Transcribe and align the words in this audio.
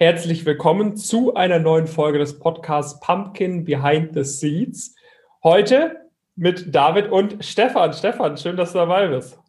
Herzlich 0.00 0.46
willkommen 0.46 0.94
zu 0.94 1.34
einer 1.34 1.58
neuen 1.58 1.88
Folge 1.88 2.20
des 2.20 2.38
Podcasts 2.38 3.00
Pumpkin 3.00 3.64
Behind 3.64 4.14
the 4.14 4.22
Seeds. 4.22 4.94
Heute 5.42 6.08
mit 6.36 6.72
David 6.72 7.10
und 7.10 7.44
Stefan. 7.44 7.92
Stefan, 7.92 8.36
schön, 8.36 8.56
dass 8.56 8.70
du 8.70 8.78
dabei 8.78 9.08
bist. 9.08 9.40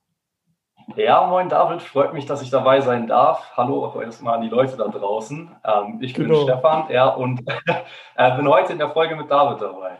Ja, 0.96 1.28
moin 1.28 1.50
David, 1.50 1.84
freut 1.84 2.16
mich, 2.16 2.26
dass 2.26 2.42
ich 2.42 2.50
dabei 2.50 2.82
sein 2.82 3.06
darf. 3.06 3.52
Hallo 3.58 3.86
auch 3.86 4.02
erstmal 4.02 4.38
an 4.38 4.42
die 4.42 4.50
Leute 4.50 4.76
da 4.76 4.88
draußen. 4.88 5.56
Ähm, 5.64 6.00
ich 6.02 6.16
genau. 6.16 6.44
bin 6.44 6.48
Stefan 6.48 6.86
ja, 6.90 7.10
und 7.10 7.48
äh, 8.16 8.36
bin 8.36 8.48
heute 8.48 8.74
in 8.74 8.80
der 8.80 8.90
Folge 8.90 9.16
mit 9.16 9.30
David 9.30 9.62
dabei. 9.62 10.00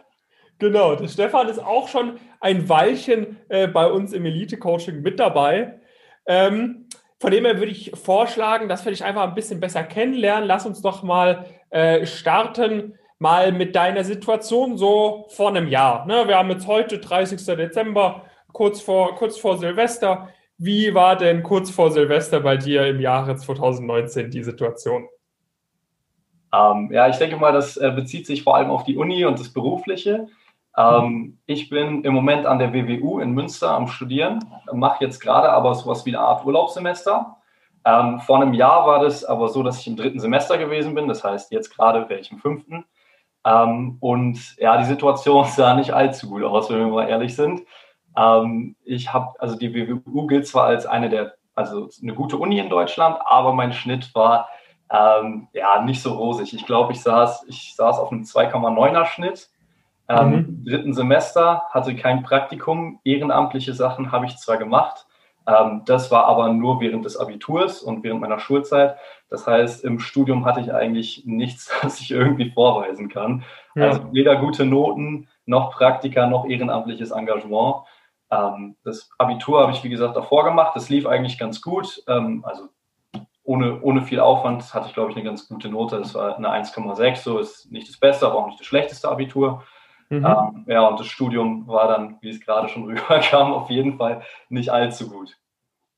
Genau, 0.58 0.96
der 0.96 1.10
Stefan 1.10 1.48
ist 1.48 1.64
auch 1.64 1.88
schon 1.90 2.20
ein 2.42 2.68
Weilchen 2.68 3.38
äh, 3.50 3.68
bei 3.68 3.86
uns 3.86 4.14
im 4.14 4.26
Elite-Coaching 4.26 5.04
mit 5.04 5.20
dabei. 5.20 5.80
Ähm, 6.26 6.89
von 7.20 7.32
dem 7.32 7.46
her 7.46 7.58
würde 7.58 7.72
ich 7.72 7.92
vorschlagen, 8.02 8.70
dass 8.70 8.86
wir 8.86 8.92
dich 8.92 9.04
einfach 9.04 9.24
ein 9.24 9.36
bisschen 9.36 9.60
besser 9.60 9.84
kennenlernen. 9.84 10.48
Lass 10.48 10.66
uns 10.66 10.82
doch 10.82 11.04
mal 11.04 11.46
äh, 11.70 12.06
starten, 12.06 12.98
mal 13.18 13.52
mit 13.52 13.76
deiner 13.76 14.06
Situation 14.06 14.78
so 14.78 15.28
vor 15.30 15.50
einem 15.50 15.68
Jahr. 15.68 16.06
Ne? 16.06 16.28
Wir 16.28 16.38
haben 16.38 16.50
jetzt 16.50 16.66
heute 16.66 17.00
30. 17.00 17.46
Dezember, 17.58 18.24
kurz 18.54 18.82
vor, 18.82 19.16
kurz 19.16 19.38
vor 19.38 19.58
Silvester. 19.58 20.30
Wie 20.58 20.94
war 20.94 21.18
denn 21.18 21.44
kurz 21.44 21.70
vor 21.70 21.92
Silvester 21.92 22.40
bei 22.40 22.56
dir 22.56 22.88
im 22.88 23.02
Jahre 23.02 23.36
2019 23.36 24.32
die 24.32 24.44
Situation? 24.44 25.08
Ähm, 26.54 26.90
ja, 26.92 27.10
ich 27.10 27.18
denke 27.18 27.36
mal, 27.36 27.52
das 27.52 27.76
äh, 27.78 27.92
bezieht 27.92 28.28
sich 28.28 28.44
vor 28.44 28.56
allem 28.56 28.70
auf 28.70 28.84
die 28.84 28.98
Uni 28.98 29.26
und 29.26 29.40
das 29.40 29.54
Berufliche. 29.54 30.28
Ähm, 30.78 31.40
ich 31.46 31.70
bin 31.70 32.04
im 32.04 32.14
Moment 32.14 32.46
an 32.46 32.60
der 32.60 32.74
WWU 32.74 33.20
in 33.20 33.32
Münster 33.32 33.72
am 33.72 33.88
Studieren, 33.88 34.40
mache 34.72 35.04
jetzt 35.04 35.20
gerade 35.20 35.52
aber 35.52 35.74
sowas 35.76 36.06
wie 36.06 36.16
eine 36.16 36.24
Art 36.24 36.46
Urlaubssemester. 36.46 37.38
Ähm, 37.86 38.20
vor 38.20 38.42
einem 38.42 38.54
Jahr 38.54 38.86
war 38.86 39.00
das 39.00 39.24
aber 39.24 39.50
so, 39.50 39.64
dass 39.64 39.80
ich 39.80 39.88
im 39.88 39.96
dritten 39.96 40.20
Semester 40.20 40.58
gewesen 40.58 40.94
bin, 40.96 41.08
das 41.08 41.24
heißt, 41.24 41.52
jetzt 41.52 41.76
gerade 41.76 42.10
wäre 42.10 42.20
ich 42.20 42.32
im 42.32 42.40
fünften. 42.40 42.86
Ähm, 43.46 43.98
und 44.00 44.58
ja, 44.58 44.78
die 44.78 44.86
Situation 44.86 45.46
sah 45.48 45.76
nicht 45.76 45.94
allzu 45.94 46.30
gut 46.30 46.44
aus, 46.44 46.70
wenn 46.70 46.80
wir 46.80 46.88
mal 46.88 47.10
ehrlich 47.10 47.36
sind. 47.36 47.62
Ähm, 48.18 48.76
ich 48.84 49.14
habe, 49.14 49.34
also 49.40 49.56
die 49.56 49.74
WWU 49.74 50.28
gilt 50.28 50.48
zwar 50.48 50.66
als 50.66 50.86
eine 50.86 51.10
der, 51.10 51.36
also 51.56 51.90
eine 52.02 52.14
gute 52.14 52.38
Uni 52.38 52.60
in 52.60 52.70
Deutschland, 52.70 53.18
aber 53.26 53.54
mein 53.54 53.74
Schnitt 53.74 54.14
war 54.14 54.50
ähm, 54.92 55.48
ja 55.54 55.82
nicht 55.82 56.02
so 56.02 56.14
rosig. 56.14 56.54
Ich 56.54 56.66
glaube, 56.66 56.94
ich 56.94 57.02
saß, 57.02 57.46
ich 57.48 57.76
saß 57.76 58.00
auf 58.00 58.12
einem 58.12 58.24
2,9er 58.24 59.06
Schnitt. 59.06 59.50
Ähm, 60.10 60.32
mhm. 60.32 60.66
Dritten 60.66 60.94
Semester 60.94 61.64
hatte 61.70 61.96
kein 61.96 62.24
Praktikum. 62.24 63.00
Ehrenamtliche 63.04 63.74
Sachen 63.74 64.12
habe 64.12 64.26
ich 64.26 64.38
zwar 64.38 64.58
gemacht, 64.58 65.06
ähm, 65.50 65.84
das 65.86 66.12
war 66.12 66.26
aber 66.26 66.52
nur 66.54 66.80
während 66.82 67.06
des 67.06 67.18
Abiturs 67.18 67.82
und 67.82 68.04
während 68.04 68.22
meiner 68.22 68.40
Schulzeit. 68.40 68.98
Das 69.30 69.48
heißt, 69.48 69.84
im 69.84 70.00
Studium 70.00 70.46
hatte 70.46 70.60
ich 70.60 70.74
eigentlich 70.74 71.24
nichts, 71.26 71.72
was 71.82 72.00
ich 72.00 72.12
irgendwie 72.12 72.52
vorweisen 72.52 73.10
kann. 73.10 73.44
Ja. 73.76 73.86
Also 73.86 74.14
weder 74.14 74.36
gute 74.38 74.66
Noten, 74.66 75.28
noch 75.46 75.72
Praktika, 75.72 76.28
noch 76.28 76.46
ehrenamtliches 76.46 77.12
Engagement. 77.12 77.84
Ähm, 78.32 78.76
das 78.84 79.10
Abitur 79.18 79.62
habe 79.62 79.72
ich, 79.72 79.84
wie 79.84 79.90
gesagt, 79.90 80.16
davor 80.16 80.44
gemacht. 80.44 80.74
Das 80.76 80.90
lief 80.90 81.08
eigentlich 81.08 81.40
ganz 81.40 81.62
gut. 81.62 82.04
Ähm, 82.08 82.44
also 82.46 82.70
ohne, 83.44 83.82
ohne 83.82 84.04
viel 84.04 84.20
Aufwand 84.20 84.72
hatte 84.74 84.88
ich, 84.88 84.94
glaube 84.94 85.10
ich, 85.10 85.16
eine 85.16 85.26
ganz 85.26 85.48
gute 85.48 85.70
Note. 85.70 85.98
Das 85.98 86.14
war 86.14 86.38
eine 86.38 86.50
1,6. 86.50 87.16
So 87.24 87.40
ist 87.40 87.72
nicht 87.72 87.90
das 87.90 87.98
Beste, 87.98 88.28
aber 88.28 88.36
auch 88.36 88.48
nicht 88.48 88.60
das 88.60 88.68
schlechteste 88.68 89.10
Abitur. 89.10 89.64
Mhm. 90.10 90.26
Ähm, 90.26 90.66
ja, 90.68 90.88
und 90.88 91.00
das 91.00 91.08
Studium 91.08 91.68
war 91.68 91.88
dann, 91.88 92.18
wie 92.22 92.30
es 92.30 92.42
gerade 92.42 92.68
schon 92.68 92.84
rüberkam, 92.86 93.54
auf 93.54 93.70
jeden 93.70 93.98
Fall 93.98 94.22
nicht 94.50 94.70
allzu 94.70 95.10
gut. 95.10 95.38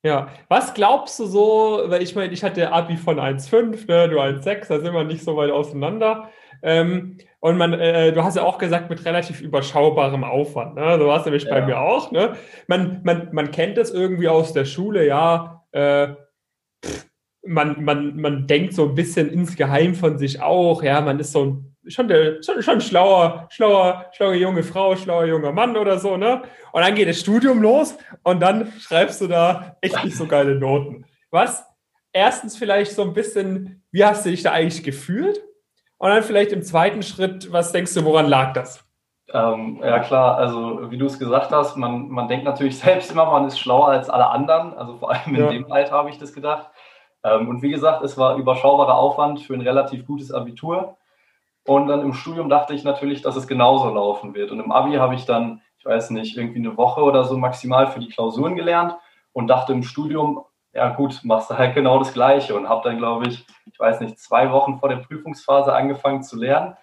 Ja, 0.04 0.30
was 0.50 0.74
glaubst 0.74 1.20
du 1.20 1.26
so, 1.26 1.84
weil 1.86 2.02
ich 2.02 2.16
meine, 2.16 2.34
ich 2.34 2.44
hatte 2.44 2.72
Abi 2.72 2.98
von 2.98 3.20
1,5, 3.20 3.88
ne, 3.88 4.10
du 4.10 4.20
1,6, 4.20 4.68
da 4.68 4.80
sind 4.80 4.94
wir 4.94 5.04
nicht 5.04 5.24
so 5.24 5.38
weit 5.38 5.52
auseinander. 5.52 6.30
Ähm, 6.64 7.18
und 7.40 7.58
man, 7.58 7.74
äh, 7.74 8.12
du 8.12 8.24
hast 8.24 8.36
ja 8.36 8.44
auch 8.44 8.58
gesagt, 8.58 8.90
mit 8.90 9.06
relativ 9.06 9.42
überschaubarem 9.42 10.24
Aufwand. 10.24 10.76
Ne? 10.76 10.98
So 11.00 11.08
war 11.08 11.20
es 11.20 11.26
nämlich 11.26 11.44
ja. 11.44 11.52
bei 11.52 11.66
mir 11.66 11.80
auch. 11.80 12.12
Ne? 12.12 12.36
Man, 12.68 13.02
man, 13.04 13.30
man 13.32 13.52
kennt 13.52 13.78
das 13.78 13.92
irgendwie 13.92 14.28
aus 14.28 14.54
der 14.54 14.66
Schule, 14.66 15.06
ja. 15.06 15.64
Äh, 15.72 16.10
man, 17.44 17.84
man, 17.84 18.16
man 18.20 18.48
denkt 18.48 18.74
so 18.74 18.90
ein 18.90 18.96
bisschen 18.96 19.30
insgeheim 19.30 19.96
von 19.96 20.18
sich 20.18 20.42
auch, 20.42 20.84
ja, 20.84 21.02
man 21.02 21.20
ist 21.20 21.32
so 21.32 21.46
ein 21.46 21.71
schon, 21.88 22.08
der, 22.08 22.42
schon, 22.44 22.62
schon 22.62 22.82
schlauer, 22.82 23.48
schlauer, 23.50 24.06
schlaue 24.12 24.36
junge 24.36 24.64
Frau, 24.64 24.96
schlauer 24.96 25.26
junger 25.26 25.52
Mann 25.52 25.78
oder 25.78 26.00
so, 26.00 26.18
ne? 26.18 26.42
Und 26.72 26.82
dann 26.82 26.96
geht 26.96 27.10
das 27.10 27.20
Studium 27.20 27.62
los 27.62 27.98
und 28.24 28.40
dann 28.40 28.72
schreibst 28.80 29.22
du 29.22 29.28
da 29.28 29.78
echt 29.82 30.04
nicht 30.04 30.16
so 30.16 30.28
geile 30.28 30.56
Noten. 30.56 31.06
Was? 31.30 31.66
Erstens 32.14 32.58
vielleicht 32.58 32.92
so 32.92 33.04
ein 33.04 33.14
bisschen, 33.14 33.84
wie 33.92 34.04
hast 34.04 34.26
du 34.26 34.30
dich 34.30 34.44
da 34.44 34.52
eigentlich 34.52 34.84
gefühlt? 34.84 35.42
Und 35.98 36.10
dann 36.10 36.24
vielleicht 36.24 36.52
im 36.52 36.64
zweiten 36.64 37.04
Schritt, 37.04 37.52
was 37.52 37.72
denkst 37.72 37.94
du, 37.94 38.04
woran 38.04 38.28
lag 38.28 38.54
das? 38.54 38.84
Ähm, 39.34 39.80
ja 39.82 40.00
klar, 40.00 40.38
also 40.38 40.92
wie 40.92 40.98
du 40.98 41.06
es 41.06 41.18
gesagt 41.18 41.52
hast, 41.52 41.78
man, 41.78 42.10
man 42.10 42.28
denkt 42.28 42.46
natürlich 42.46 42.78
selbst 42.80 43.12
immer, 43.12 43.26
man 43.26 43.48
ist 43.48 43.60
schlauer 43.60 43.90
als 43.90 44.10
alle 44.10 44.28
anderen. 44.28 44.74
Also 44.74 44.98
vor 44.98 45.12
allem 45.12 45.36
in 45.36 45.42
ja. 45.42 45.50
dem 45.50 45.72
Alter 45.72 45.92
habe 45.94 46.10
ich 46.10 46.18
das 46.18 46.34
gedacht. 46.34 46.70
Ähm, 47.24 47.48
und 47.50 47.62
wie 47.62 47.70
gesagt, 47.70 48.04
es 48.04 48.18
war 48.18 48.36
überschaubarer 48.36 48.96
Aufwand 48.96 49.42
für 49.42 49.54
ein 49.54 49.62
relativ 49.62 50.06
gutes 50.06 50.32
Abitur. 50.34 50.98
Und 51.66 51.88
dann 51.88 52.02
im 52.02 52.14
Studium 52.14 52.50
dachte 52.50 52.74
ich 52.74 52.84
natürlich, 52.84 53.22
dass 53.22 53.36
es 53.36 53.48
genauso 53.48 53.90
laufen 53.90 54.34
wird. 54.34 54.52
Und 54.52 54.60
im 54.60 54.72
Abi 54.72 54.94
habe 54.96 55.16
ich 55.16 55.26
dann, 55.26 55.62
ich 55.78 55.86
weiß 55.86 56.10
nicht, 56.12 56.36
irgendwie 56.36 56.60
eine 56.60 56.76
Woche 56.78 57.02
oder 57.02 57.24
so 57.24 57.38
maximal 57.38 57.88
für 57.88 58.00
die 58.00 58.10
Klausuren 58.10 58.56
gelernt 58.56 58.96
und 59.34 59.48
dachte 59.48 59.74
im 59.74 59.84
Studium, 59.84 60.44
ja 60.74 60.90
gut, 60.90 61.20
machst 61.24 61.52
du 61.52 61.58
halt 61.58 61.76
genau 61.76 62.00
das 62.00 62.14
Gleiche. 62.14 62.56
Und 62.56 62.68
habe 62.68 62.90
dann, 62.90 62.98
glaube 62.98 63.28
ich, 63.28 63.46
ich 63.72 63.80
weiß 63.80 64.00
nicht, 64.02 64.20
zwei 64.20 64.52
Wochen 64.52 64.80
vor 64.80 64.90
der 64.90 64.98
Prüfungsphase 64.98 65.74
angefangen 65.74 66.24
zu 66.24 66.38
lernen 66.38 66.76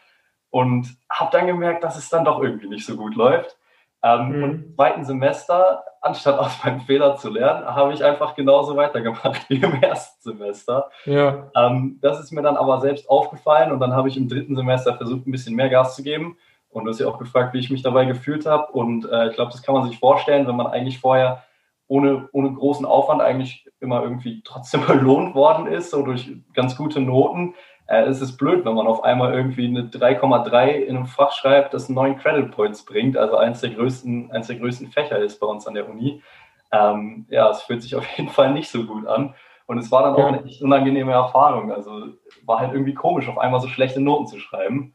und 0.51 0.97
habe 1.11 1.31
dann 1.33 1.47
gemerkt, 1.47 1.85
dass 1.85 1.97
es 1.97 2.09
dann 2.09 2.25
doch 2.25 2.41
irgendwie 2.41 2.69
nicht 2.69 2.87
so 2.87 2.97
gut 2.97 3.15
läuft. 3.15 3.58
Ähm, 4.03 4.29
mhm. 4.29 4.43
Und 4.43 4.51
im 4.51 4.75
zweiten 4.75 5.05
Semester, 5.05 5.85
anstatt 6.01 6.39
aus 6.39 6.63
meinem 6.65 6.81
Fehler 6.81 7.17
zu 7.17 7.31
lernen, 7.31 7.65
habe 7.67 7.93
ich 7.93 8.05
einfach 8.05 8.35
genauso 8.35 8.77
weitergemacht 8.77 9.45
wie 9.49 9.57
im 9.57 9.83
ersten 9.83 10.31
Semester. 10.31 10.91
Ja. 11.05 11.51
Ähm, 11.57 11.99
das 12.01 12.21
ist 12.21 12.33
mir 12.33 12.43
dann 12.43 12.57
aber 12.57 12.81
selbst 12.81 13.09
aufgefallen 13.09 13.73
und 13.73 13.81
dann 13.81 13.93
habe 13.93 14.09
ich 14.09 14.17
im 14.17 14.29
dritten 14.29 14.57
Semester 14.57 14.97
versucht, 14.97 15.27
ein 15.27 15.33
bisschen 15.33 15.57
mehr 15.57 15.69
Gas 15.69 15.97
zu 15.97 16.03
geben. 16.03 16.37
Und 16.71 16.85
du 16.85 16.91
hast 16.91 17.01
ja 17.01 17.09
auch 17.09 17.19
gefragt, 17.19 17.55
wie 17.55 17.59
ich 17.59 17.71
mich 17.71 17.83
dabei 17.83 18.05
gefühlt 18.05 18.47
habe. 18.47 18.71
Und 18.73 19.11
äh, 19.11 19.29
ich 19.29 19.35
glaube, 19.35 19.51
das 19.51 19.63
kann 19.63 19.75
man 19.75 19.89
sich 19.89 19.99
vorstellen, 19.99 20.47
wenn 20.47 20.57
man 20.57 20.67
eigentlich 20.67 21.01
vorher 21.01 21.43
ohne, 21.89 22.29
ohne 22.33 22.53
großen 22.53 22.85
Aufwand 22.85 23.23
eigentlich 23.23 23.67
immer 23.81 24.03
irgendwie 24.03 24.43
trotzdem 24.45 24.83
belohnt 24.87 25.35
worden 25.35 25.67
ist, 25.67 25.91
so 25.91 26.03
durch 26.03 26.31
ganz 26.55 26.77
gute 26.77 27.01
Noten, 27.01 27.55
äh, 27.89 28.03
es 28.03 28.21
ist 28.21 28.37
blöd, 28.37 28.65
wenn 28.65 28.75
man 28.75 28.87
auf 28.87 29.03
einmal 29.03 29.35
irgendwie 29.35 29.67
eine 29.67 29.85
3,3 29.85 30.69
in 30.69 30.97
einem 30.97 31.07
Fach 31.07 31.33
schreibt, 31.33 31.75
das 31.75 31.89
neun 31.89 32.19
Credit 32.19 32.51
Points 32.51 32.85
bringt, 32.85 33.17
also 33.17 33.37
eins 33.37 33.61
der 33.61 33.71
größten, 33.71 34.31
eins 34.31 34.47
der 34.47 34.57
größten 34.57 34.89
Fächer 34.89 35.19
ist 35.19 35.41
bei 35.41 35.47
uns 35.47 35.67
an 35.67 35.75
der 35.75 35.89
Uni. 35.89 36.23
Ähm, 36.71 37.27
ja, 37.31 37.51
es 37.51 37.63
fühlt 37.63 37.83
sich 37.83 37.97
auf 37.97 38.07
jeden 38.17 38.29
Fall 38.29 38.53
nicht 38.53 38.71
so 38.71 38.85
gut 38.85 39.07
an. 39.07 39.35
Und 39.67 39.79
es 39.79 39.91
war 39.91 40.03
dann 40.03 40.15
auch 40.15 40.29
eine 40.29 40.45
echt 40.45 40.63
unangenehme 40.63 41.13
Erfahrung. 41.13 41.73
Also 41.73 42.09
war 42.47 42.61
halt 42.61 42.73
irgendwie 42.73 42.95
komisch, 42.95 43.29
auf 43.29 43.39
einmal 43.39 43.61
so 43.61 43.69
schlechte 43.69 44.01
Noten 44.01 44.27
zu 44.27 44.39
schreiben. 44.39 44.95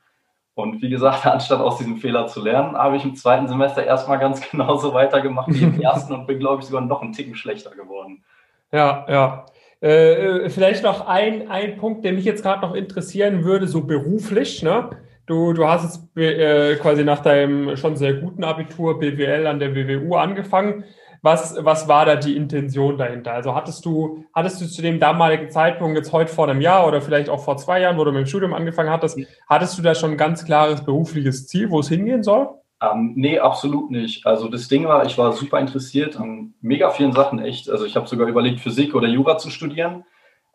Und 0.56 0.81
wie 0.84 0.90
gesagt, 0.90 1.25
anstatt 1.25 1.62
aus 1.62 1.78
diesem 1.78 1.98
Fehler 1.98 2.28
zu 2.28 2.42
lernen, 2.42 2.78
habe 2.78 2.96
ich 2.96 3.04
im 3.04 3.16
zweiten 3.16 3.48
Semester 3.48 3.84
erstmal 3.84 4.20
ganz 4.20 4.48
genauso 4.52 4.94
weitergemacht 4.94 5.52
wie 5.52 5.64
im 5.64 5.81
ersten 5.81 6.14
und 6.14 6.28
bin, 6.28 6.40
glaube 6.40 6.62
ich, 6.62 6.68
sogar 6.68 6.81
noch 6.81 7.02
einen 7.02 7.14
Ticken 7.14 7.36
schlechter 7.36 7.72
geworden. 7.72 8.24
Ja, 8.72 9.06
ja. 9.10 9.46
Äh, 9.83 10.49
vielleicht 10.49 10.81
noch 10.81 11.07
ein, 11.07 11.51
ein 11.51 11.75
Punkt, 11.75 12.05
der 12.05 12.13
mich 12.13 12.23
jetzt 12.23 12.41
gerade 12.41 12.61
noch 12.61 12.73
interessieren 12.73 13.44
würde, 13.44 13.67
so 13.67 13.81
beruflich. 13.81 14.63
Ne? 14.63 14.91
Du, 15.25 15.51
du 15.51 15.67
hast 15.67 15.83
jetzt 15.83 16.17
äh, 16.17 16.77
quasi 16.77 17.03
nach 17.03 17.19
deinem 17.19 17.75
schon 17.75 17.97
sehr 17.97 18.13
guten 18.13 18.45
Abitur 18.45 18.97
BWL 18.97 19.45
an 19.45 19.59
der 19.59 19.75
WWU 19.75 20.16
angefangen. 20.16 20.85
Was, 21.21 21.57
was 21.59 21.89
war 21.89 22.05
da 22.05 22.16
die 22.16 22.38
Intention 22.38 22.97
dahinter? 22.97 23.33
Also 23.33 23.55
hattest 23.55 23.83
du, 23.83 24.23
hattest 24.33 24.61
du 24.61 24.67
zu 24.67 24.81
dem 24.81 25.01
damaligen 25.01 25.49
Zeitpunkt, 25.49 25.97
jetzt 25.97 26.13
heute 26.13 26.33
vor 26.33 26.47
einem 26.47 26.61
Jahr 26.61 26.88
oder 26.88 27.01
vielleicht 27.01 27.27
auch 27.27 27.44
vor 27.44 27.57
zwei 27.57 27.81
Jahren, 27.81 27.97
wo 27.97 28.05
du 28.05 28.11
mit 28.13 28.21
dem 28.21 28.25
Studium 28.25 28.53
angefangen 28.53 28.89
hattest, 28.89 29.19
hattest 29.50 29.77
du 29.77 29.81
da 29.81 29.95
schon 29.95 30.12
ein 30.12 30.18
ganz 30.18 30.45
klares 30.45 30.86
berufliches 30.86 31.47
Ziel, 31.47 31.69
wo 31.69 31.81
es 31.81 31.89
hingehen 31.89 32.24
soll? 32.24 32.47
Ähm, 32.83 33.13
nee, 33.15 33.39
absolut 33.39 33.91
nicht. 33.91 34.25
Also 34.25 34.50
das 34.50 34.68
Ding 34.68 34.85
war, 34.88 35.06
ich 35.06 35.18
war 35.18 35.31
super 35.31 35.59
interessiert 35.59 36.19
an 36.19 36.53
mega 36.59 36.89
vielen 36.89 37.13
Sachen, 37.13 37.39
echt. 37.39 37.69
Also 37.69 37.85
ich 37.85 37.95
habe 37.95 38.07
sogar 38.07 38.27
überlegt, 38.27 38.59
Physik 38.59 38.94
oder 38.94 39.07
Jura 39.07 39.38
zu 39.38 39.50
studieren. 39.50 40.03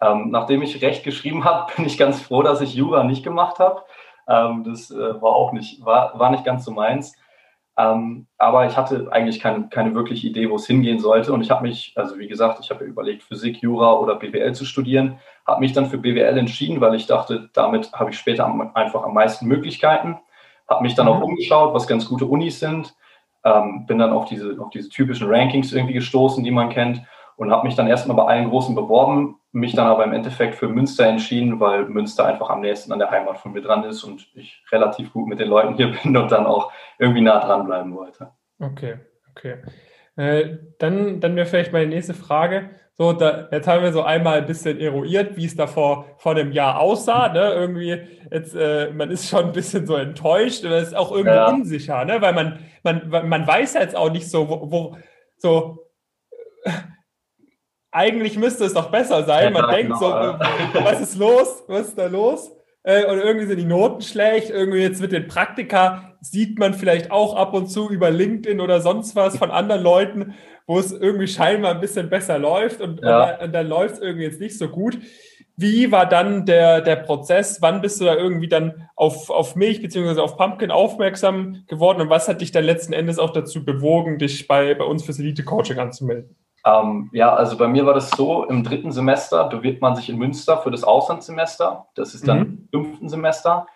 Ähm, 0.01 0.31
nachdem 0.31 0.63
ich 0.63 0.83
Recht 0.83 1.05
geschrieben 1.05 1.45
habe, 1.45 1.73
bin 1.77 1.87
ich 1.87 1.97
ganz 1.97 2.21
froh, 2.21 2.43
dass 2.43 2.61
ich 2.61 2.75
Jura 2.75 3.05
nicht 3.05 3.25
gemacht 3.25 3.59
habe. 3.59 3.83
Ähm, 4.29 4.65
das 4.65 4.91
äh, 4.91 4.97
war 4.97 5.33
auch 5.33 5.53
nicht, 5.53 5.85
war, 5.85 6.19
war 6.19 6.31
nicht 6.31 6.45
ganz 6.45 6.65
so 6.65 6.71
meins. 6.71 7.17
Ähm, 7.79 8.27
aber 8.37 8.67
ich 8.67 8.77
hatte 8.77 9.09
eigentlich 9.11 9.41
keine, 9.41 9.69
keine 9.69 9.95
wirkliche 9.95 10.27
Idee, 10.27 10.51
wo 10.51 10.57
es 10.57 10.67
hingehen 10.67 10.99
sollte. 10.99 11.33
Und 11.33 11.41
ich 11.41 11.51
habe 11.51 11.63
mich, 11.63 11.93
also 11.97 12.19
wie 12.19 12.29
gesagt, 12.29 12.59
ich 12.61 12.71
habe 12.71 12.85
überlegt, 12.85 13.23
Physik, 13.23 13.63
Jura 13.63 13.95
oder 13.95 14.17
BWL 14.17 14.53
zu 14.55 14.67
studieren, 14.67 15.19
habe 15.47 15.61
mich 15.61 15.73
dann 15.73 15.87
für 15.87 15.99
BWL 15.99 16.37
entschieden, 16.37 16.81
weil 16.81 16.95
ich 16.95 17.07
dachte, 17.07 17.49
damit 17.55 17.93
habe 17.93 18.11
ich 18.11 18.19
später 18.19 18.45
am, 18.45 18.73
einfach 18.75 19.05
am 19.05 19.15
meisten 19.15 19.47
Möglichkeiten. 19.47 20.19
Habe 20.69 20.83
mich 20.83 20.95
dann 20.95 21.09
auch 21.09 21.19
mhm. 21.19 21.25
umgeschaut, 21.25 21.75
was 21.75 21.87
ganz 21.87 22.07
gute 22.07 22.27
Unis 22.27 22.61
sind. 22.61 22.95
Ähm, 23.45 23.87
bin 23.87 23.99
dann 23.99 24.13
auf 24.13 24.27
diese, 24.27 24.57
auf 24.61 24.71
diese 24.71 24.89
typischen 24.89 25.29
Rankings 25.29 25.73
irgendwie 25.73 25.95
gestoßen, 25.95 26.45
die 26.45 26.51
man 26.51 26.71
kennt. 26.71 27.03
Und 27.37 27.53
habe 27.53 27.67
mich 27.67 27.77
dann 27.77 27.87
erstmal 27.87 28.17
bei 28.17 28.25
allen 28.25 28.51
großen 28.51 28.75
beworben. 28.75 29.37
mich 29.53 29.75
dann 29.75 29.87
aber 29.87 30.05
im 30.05 30.13
Endeffekt 30.13 30.57
für 30.57 30.69
Münster 30.69 31.07
entschieden, 31.07 31.61
weil 31.61 31.87
Münster 31.87 32.27
einfach 32.27 32.51
am 32.51 32.61
nächsten 32.61 32.93
an 32.93 32.99
der 32.99 33.11
Heimat 33.11 33.39
von 33.39 33.53
mir 33.53 33.63
dran 33.63 33.85
ist 33.85 34.05
und 34.05 34.29
ich 34.35 34.63
relativ 34.71 35.13
gut 35.13 35.29
mit 35.29 35.39
den 35.39 35.49
Leuten 35.49 35.75
hier 35.75 35.93
bin 36.03 36.17
und 36.17 36.31
dann 36.31 36.47
auch 36.47 36.73
irgendwie 36.99 37.23
nah 37.23 37.39
dran 37.41 37.65
bleiben 37.65 37.95
wollte. 37.95 38.33
Okay, 38.61 38.99
okay. 39.31 39.63
Äh, 40.19 40.59
dann 40.79 41.21
dann 41.21 41.37
wäre 41.37 41.47
vielleicht 41.47 41.73
meine 41.73 41.87
nächste 41.87 42.13
Frage. 42.13 42.71
So, 43.01 43.13
da, 43.13 43.49
jetzt 43.53 43.69
haben 43.69 43.85
wir 43.85 43.93
so 43.93 44.03
einmal 44.03 44.39
ein 44.39 44.47
bisschen 44.47 44.81
eruiert, 44.81 45.37
wie 45.37 45.45
es 45.45 45.55
da 45.55 45.69
vor, 45.69 46.07
vor 46.19 46.33
einem 46.33 46.51
Jahr 46.51 46.81
aussah. 46.81 47.33
Ne? 47.33 47.53
Irgendwie, 47.55 47.97
jetzt, 48.33 48.57
äh, 48.57 48.91
man 48.93 49.13
ist 49.13 49.29
schon 49.29 49.47
ein 49.47 49.53
bisschen 49.53 49.87
so 49.87 49.95
enttäuscht 49.95 50.65
oder 50.65 50.79
ist 50.79 50.97
auch 50.97 51.13
irgendwie 51.13 51.37
ja. 51.37 51.49
unsicher, 51.49 52.05
ne? 52.05 52.21
weil 52.21 52.33
man, 52.33 52.59
man, 52.83 53.29
man 53.29 53.47
weiß 53.47 53.75
jetzt 53.75 53.97
auch 53.97 54.11
nicht 54.11 54.29
so, 54.29 54.49
wo, 54.49 54.73
wo 54.73 54.97
so 55.37 55.87
eigentlich 57.93 58.37
müsste 58.37 58.65
es 58.65 58.75
doch 58.75 58.91
besser 58.91 59.23
sein. 59.23 59.53
Man 59.53 59.63
ja, 59.63 59.71
denkt 59.71 59.93
genau, 59.93 60.33
so, 60.33 60.85
was 60.85 61.01
ist 61.01 61.17
los? 61.17 61.63
Was 61.69 61.89
ist 61.89 61.99
da 61.99 62.07
los? 62.07 62.51
Äh, 62.89 63.05
und 63.05 63.19
irgendwie 63.19 63.45
sind 63.45 63.59
die 63.59 63.67
Noten 63.67 64.01
schlecht. 64.01 64.49
Irgendwie 64.49 64.79
jetzt 64.79 65.03
mit 65.03 65.13
den 65.13 65.29
Praktika 65.29 66.15
sieht 66.23 66.59
man 66.59 66.73
vielleicht 66.73 67.11
auch 67.11 67.37
ab 67.37 67.53
und 67.53 67.69
zu 67.69 67.91
über 67.91 68.11
LinkedIn 68.11 68.61
oder 68.61 68.81
sonst 68.81 69.15
was 69.15 69.37
von 69.37 69.51
anderen 69.51 69.83
Leuten, 69.83 70.35
wo 70.67 70.79
es 70.79 70.91
irgendwie 70.91 71.27
scheinbar 71.27 71.75
ein 71.75 71.81
bisschen 71.81 72.09
besser 72.09 72.39
läuft 72.39 72.81
und, 72.81 73.03
ja. 73.03 73.35
und, 73.35 73.45
und 73.45 73.53
dann 73.53 73.69
läuft 73.69 73.97
es 73.97 74.01
irgendwie 74.01 74.25
jetzt 74.25 74.41
nicht 74.41 74.57
so 74.57 74.69
gut. 74.69 74.99
Wie 75.55 75.93
war 75.93 76.09
dann 76.09 76.47
der, 76.47 76.81
der 76.81 76.97
Prozess? 76.97 77.61
Wann 77.61 77.83
bist 77.83 78.01
du 78.01 78.07
da 78.07 78.17
irgendwie 78.17 78.49
dann 78.49 78.89
auf, 78.97 79.29
auf 79.29 79.55
mich 79.55 79.83
beziehungsweise 79.83 80.23
auf 80.23 80.39
Pumpkin 80.39 80.71
aufmerksam 80.71 81.65
geworden 81.67 82.01
und 82.01 82.09
was 82.09 82.27
hat 82.27 82.41
dich 82.41 82.53
dann 82.53 82.65
letzten 82.65 82.95
Endes 82.95 83.19
auch 83.19 83.35
dazu 83.35 83.67
bewogen, 83.67 84.19
dich 84.19 84.49
bei, 84.49 84.75
bei 84.75 84.85
uns 84.85 85.05
fürs 85.05 85.19
Elite 85.19 85.45
Coaching 85.45 85.79
anzumelden? 85.79 86.37
Ähm, 86.69 87.09
ja, 87.13 87.33
also 87.33 87.57
bei 87.57 87.69
mir 87.69 87.87
war 87.87 87.95
das 87.95 88.11
so, 88.11 88.45
im 88.45 88.65
dritten 88.65 88.93
Semester 88.93 89.45
bewirbt 89.45 89.81
man 89.81 89.97
sich 89.97 90.09
in 90.09 90.19
Münster 90.19 90.59
für 90.59 90.71
das 90.71 90.85
Auslandssemester. 90.85 91.87
Das 91.95 92.15
ist 92.15 92.27
dann 92.27 92.39
mhm. 92.39 92.69
im 92.73 92.85
fünften 92.85 93.09
Semester. 93.09 93.67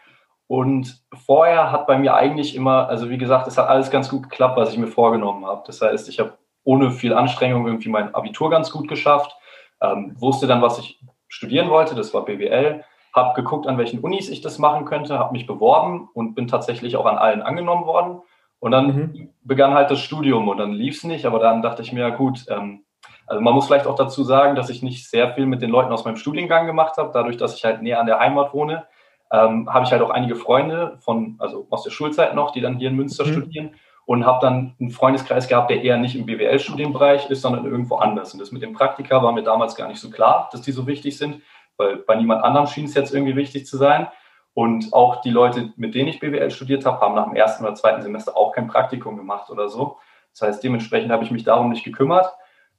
Und 0.47 1.03
vorher 1.25 1.73
hat 1.73 1.87
bei 1.87 1.97
mir 1.97 2.15
eigentlich 2.15 2.55
immer, 2.55 2.89
also 2.89 3.09
wie 3.09 3.19
gesagt, 3.19 3.47
es 3.47 3.57
hat 3.57 3.69
alles 3.69 3.91
ganz 3.91 4.11
gut 4.11 4.25
geklappt, 4.25 4.57
was 4.59 4.73
ich 4.73 4.79
mir 4.79 4.89
vorgenommen 4.89 5.47
habe. 5.47 5.63
Das 5.67 5.81
heißt, 5.81 6.09
ich 6.09 6.21
habe 6.21 6.37
ohne 6.65 6.91
viel 6.91 7.15
Anstrengung 7.15 7.67
irgendwie 7.67 7.89
mein 7.89 8.15
Abitur 8.15 8.51
ganz 8.51 8.71
gut 8.71 8.89
geschafft, 8.89 9.35
ähm, 9.81 10.15
wusste 10.19 10.47
dann, 10.47 10.61
was 10.61 10.79
ich 10.79 11.01
studieren 11.29 11.71
wollte, 11.71 11.95
das 11.95 12.13
war 12.13 12.25
BWL, 12.25 12.85
habe 13.15 13.35
geguckt, 13.35 13.67
an 13.67 13.79
welchen 13.79 14.01
Unis 14.01 14.29
ich 14.29 14.43
das 14.43 14.59
machen 14.59 14.85
könnte, 14.85 15.19
habe 15.19 15.33
mich 15.33 15.47
beworben 15.47 16.09
und 16.13 16.35
bin 16.35 16.49
tatsächlich 16.49 16.97
auch 16.97 17.07
an 17.07 17.19
allen 17.19 17.43
angenommen 17.43 17.87
worden. 17.87 18.21
Und 18.63 18.71
dann 18.71 18.87
mhm. 18.87 19.29
begann 19.43 19.75
halt 19.75 19.91
das 19.91 19.99
Studium 19.99 20.47
und 20.47 20.57
dann 20.59 20.71
lief 20.71 20.99
es 20.99 21.03
nicht, 21.03 21.27
aber 21.27 21.41
dann 21.41 21.63
dachte 21.63 21.83
ich 21.83 21.93
mir, 21.93 22.13
gut, 22.13 22.45
ähm, 22.49 22.85
also 23.27 23.43
man 23.43 23.55
muss 23.55 23.67
vielleicht 23.67 23.89
auch 23.89 23.97
dazu 23.97 24.23
sagen, 24.23 24.55
dass 24.55 24.71
ich 24.71 24.85
nicht 24.85 25.11
sehr 25.11 25.35
viel 25.35 25.47
mit 25.47 25.63
den 25.63 25.71
Leuten 25.71 25.93
aus 25.93 26.05
meinem 26.05 26.15
Studiengang 26.15 26.69
gemacht 26.69 26.97
habe, 26.97 27.11
dadurch, 27.13 27.37
dass 27.37 27.57
ich 27.57 27.65
halt 27.65 27.83
näher 27.83 27.99
an 27.99 28.07
der 28.07 28.21
Heimat 28.21 28.55
wohne. 28.55 28.87
Ähm, 29.33 29.69
habe 29.69 29.85
ich 29.85 29.91
halt 29.91 30.01
auch 30.01 30.11
einige 30.11 30.37
Freunde 30.37 30.97
von, 31.01 31.35
also 31.41 31.67
aus 31.71 31.83
der 31.83 31.91
Schulzeit 31.91 32.37
noch, 32.37 32.53
die 32.53 32.61
dann 32.61 32.77
hier 32.77 32.91
in 32.91 32.95
Münster 32.95 33.27
mhm. 33.27 33.33
studieren 33.33 33.71
und 34.07 34.25
habe 34.25 34.39
dann 34.41 34.77
einen 34.79 34.91
Freundeskreis 34.91 35.49
gehabt, 35.49 35.69
der 35.69 35.83
eher 35.83 35.97
nicht 35.97 36.15
im 36.15 36.25
BWL-Studienbereich 36.27 37.31
ist, 37.31 37.43
sondern 37.43 37.65
irgendwo 37.65 37.97
anders. 37.97 38.33
Und 38.33 38.39
das 38.39 38.53
mit 38.53 38.63
dem 38.63 38.75
Praktika 38.75 39.25
war 39.25 39.33
mir 39.33 39.43
damals 39.43 39.75
gar 39.75 39.89
nicht 39.89 39.99
so 40.01 40.09
klar, 40.09 40.49
dass 40.53 40.63
die 40.63 40.71
so 40.71 40.87
wichtig 40.87 41.19
sind, 41.19 41.43
weil 41.79 41.97
bei 41.97 42.15
niemand 42.15 42.45
anderem 42.45 42.69
schien 42.69 42.85
es 42.85 42.95
jetzt 42.95 43.13
irgendwie 43.13 43.35
wichtig 43.35 43.67
zu 43.67 43.77
sein. 43.77 44.07
Und 44.55 44.93
auch 44.93 45.23
die 45.23 45.31
Leute, 45.31 45.73
mit 45.77 45.95
denen 45.95 46.09
ich 46.09 46.21
BWL 46.21 46.51
studiert 46.51 46.85
habe, 46.85 47.01
haben 47.01 47.15
nach 47.15 47.25
dem 47.25 47.37
ersten 47.37 47.65
oder 47.65 47.75
zweiten 47.75 48.03
Semester 48.03 48.37
auch 48.37 48.53
kein 48.53 48.69
Praktikum 48.69 49.17
gemacht 49.17 49.51
oder 49.51 49.69
so. 49.69 49.97
Das 50.33 50.43
heißt, 50.43 50.65
dementsprechend 50.65 51.11
habe 51.11 51.25
ich 51.25 51.31
mich 51.31 51.45
darum 51.45 51.71
nicht 51.71 51.85
gekümmert. 51.85 52.27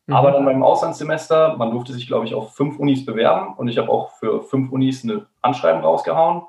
Mhm. 0.05 0.15
Aber 0.15 0.31
dann 0.31 0.45
beim 0.45 0.63
Auslandssemester, 0.63 1.55
man 1.57 1.71
durfte 1.71 1.93
sich, 1.93 2.07
glaube 2.07 2.25
ich, 2.25 2.35
auf 2.35 2.55
fünf 2.55 2.77
Unis 2.77 3.05
bewerben 3.05 3.55
und 3.55 3.67
ich 3.67 3.77
habe 3.77 3.89
auch 3.89 4.11
für 4.11 4.43
fünf 4.43 4.71
Unis 4.71 5.03
eine 5.03 5.25
Anschreiben 5.41 5.81
rausgehauen 5.81 6.43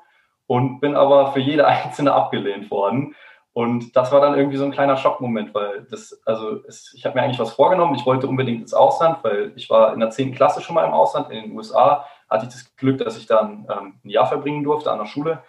und 0.47 0.79
bin 0.79 0.95
aber 0.95 1.31
für 1.31 1.39
jede 1.39 1.65
einzelne 1.67 2.13
abgelehnt 2.13 2.69
worden. 2.69 3.15
Und 3.53 3.95
das 3.95 4.11
war 4.11 4.19
dann 4.19 4.37
irgendwie 4.37 4.57
so 4.57 4.65
ein 4.65 4.71
kleiner 4.71 4.97
Schockmoment, 4.97 5.53
weil 5.55 5.87
das, 5.89 6.21
also 6.25 6.59
es, 6.67 6.93
ich 6.93 7.05
habe 7.05 7.15
mir 7.15 7.23
eigentlich 7.23 7.39
was 7.39 7.53
vorgenommen. 7.53 7.95
Ich 7.95 8.05
wollte 8.05 8.27
unbedingt 8.27 8.59
ins 8.59 8.73
Ausland, 8.73 9.19
weil 9.23 9.53
ich 9.55 9.69
war 9.69 9.93
in 9.93 10.01
der 10.01 10.09
10. 10.09 10.35
Klasse 10.35 10.59
schon 10.59 10.75
mal 10.75 10.85
im 10.85 10.91
Ausland, 10.91 11.31
in 11.31 11.41
den 11.41 11.57
USA. 11.57 12.05
Hatte 12.29 12.45
ich 12.47 12.53
das 12.53 12.75
Glück, 12.75 12.97
dass 12.97 13.17
ich 13.17 13.25
dann 13.25 13.67
ähm, 13.69 13.99
ein 14.03 14.09
Jahr 14.09 14.27
verbringen 14.27 14.63
durfte 14.63 14.91
an 14.91 14.99
der 14.99 15.05
Schule 15.05 15.43